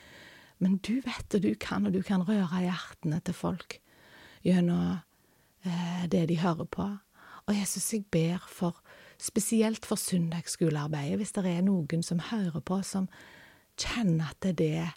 men 0.59 0.79
du 0.83 0.99
vet 1.05 1.35
og 1.37 1.43
du 1.43 1.53
kan, 1.55 1.87
og 1.87 1.95
du 1.95 2.03
kan 2.03 2.25
røre 2.27 2.65
hjertene 2.65 3.21
til 3.23 3.37
folk 3.37 3.79
gjennom 4.47 4.99
eh, 5.63 6.07
det 6.11 6.25
de 6.31 6.39
hører 6.43 6.67
på. 6.67 6.87
Og 7.49 7.57
Jesus, 7.57 7.93
jeg 7.95 8.07
ber 8.11 8.43
for, 8.51 8.81
spesielt 9.23 9.87
for 9.87 9.97
søndagsskolearbeidet, 9.97 11.19
hvis 11.21 11.35
det 11.37 11.47
er 11.47 11.63
noen 11.67 12.03
som 12.03 12.21
hører 12.31 12.61
på, 12.61 12.81
som 12.83 13.09
kjenner 13.79 14.33
at 14.33 14.43
det 14.43 14.51
er 14.51 14.59
det 14.59 14.89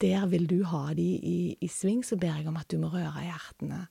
Der 0.00 0.26
vil 0.26 0.46
du 0.48 0.62
ha 0.64 0.94
de 0.96 1.08
i, 1.16 1.56
i, 1.60 1.68
sving, 1.68 2.00
så 2.06 2.16
ber 2.16 2.38
jeg 2.38 2.48
om 2.48 2.56
at 2.56 2.70
du 2.72 2.78
må 2.80 2.88
røre 2.88 3.26
hjertene. 3.26 3.82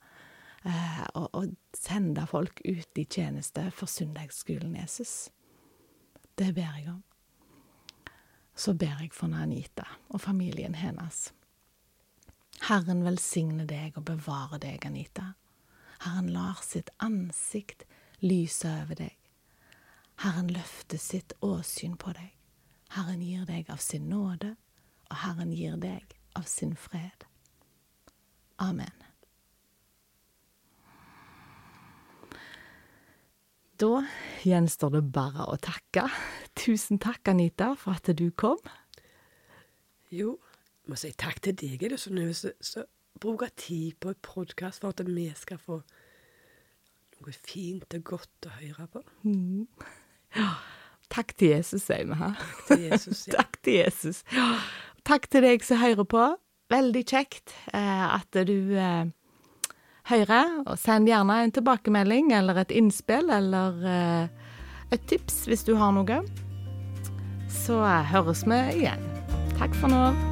Eh, 0.65 1.03
og, 1.13 1.27
og 1.37 1.51
sende 1.77 2.25
folk 2.27 2.61
ut 2.65 2.97
i 2.97 3.05
tjeneste 3.05 3.67
for 3.71 3.85
søndagsskolen, 3.85 4.73
Jesus. 4.81 5.29
Det 6.33 6.49
ber 6.57 6.73
jeg 6.79 6.89
om 6.89 7.03
så 8.59 8.73
ber 8.73 8.99
jeg 8.99 9.13
for 9.15 9.31
Anita 9.35 9.85
og 10.09 10.19
familien 10.21 10.75
hennes. 10.75 11.29
Herren 12.67 13.05
velsigne 13.05 13.63
deg 13.69 13.95
og 13.95 14.03
bevare 14.09 14.59
deg, 14.59 14.83
Anita. 14.85 15.33
Herren 16.03 16.27
lar 16.33 16.59
sitt 16.63 16.91
ansikt 16.99 17.85
lyse 18.19 18.67
over 18.67 18.99
deg. 18.99 19.15
Herren 20.19 20.51
løfter 20.51 20.99
sitt 20.99 21.33
åsyn 21.45 21.95
på 21.95 22.11
deg. 22.17 22.33
Herren 22.97 23.23
gir 23.23 23.45
deg 23.47 23.71
av 23.71 23.79
sin 23.83 24.09
nåde, 24.11 24.57
og 25.09 25.21
Herren 25.23 25.53
gir 25.55 25.77
deg 25.81 26.15
av 26.37 26.47
sin 26.49 26.75
fred. 26.77 27.25
Amen. 28.59 28.93
Da 33.79 34.03
gjenstår 34.43 34.97
det 34.97 35.05
bare 35.15 35.47
å 35.47 35.55
takke. 35.63 36.09
Tusen 36.59 36.99
takk, 36.99 37.31
Anita, 37.31 37.71
for 37.79 37.95
at 37.95 38.11
du 38.11 38.27
kom. 38.35 38.59
Jo, 40.11 40.35
jeg 40.83 40.91
må 40.91 40.97
si 40.99 41.13
takk 41.15 41.39
til 41.45 41.55
deg. 41.55 41.83
Er 41.83 41.95
det 41.95 42.01
så 42.03 42.11
nervøs? 42.11 42.43
bruke 43.19 43.49
tid 43.57 43.97
på 43.99 44.09
en 44.09 44.19
podkast 44.21 44.81
for 44.81 44.89
at 44.89 45.07
vi 45.07 45.27
skal 45.35 45.59
få 45.59 45.81
noe 47.19 47.33
fint 47.35 47.95
og 47.97 48.03
godt 48.13 48.47
å 48.47 48.53
høre 48.61 48.87
på? 48.93 49.03
Mm. 49.27 49.65
Ja. 50.37 50.53
Takk 51.09 51.33
til 51.41 51.55
Jesus, 51.55 51.87
sier 51.87 52.05
vi 52.05 52.15
her. 52.19 52.35
Takk 52.37 52.67
til 52.67 52.83
Jesus, 52.85 53.23
ja. 53.27 53.33
takk 53.39 53.57
til 53.65 53.79
Jesus. 53.79 54.21
Takk 55.09 55.23
til 55.33 55.41
deg 55.41 55.63
som 55.65 55.79
hører 55.81 56.05
på. 56.05 56.23
Veldig 56.69 57.01
kjekt 57.09 57.49
eh, 57.73 58.03
at 58.13 58.29
du 58.45 58.75
eh, 58.77 59.09
høre. 60.11 60.41
Og 60.67 60.75
send 60.77 61.09
gjerne 61.09 61.39
en 61.47 61.53
tilbakemelding 61.55 62.29
eller 62.37 62.61
et 62.61 62.73
innspill 62.77 63.33
eller 63.33 63.81
uh, 63.81 64.53
et 64.93 65.09
tips 65.09 65.47
hvis 65.49 65.65
du 65.65 65.73
har 65.81 65.97
noe. 65.97 66.21
Så 67.49 67.81
høres 68.13 68.45
vi 68.45 68.65
igjen. 68.83 69.05
Takk 69.57 69.73
for 69.81 69.89
nå. 69.89 70.28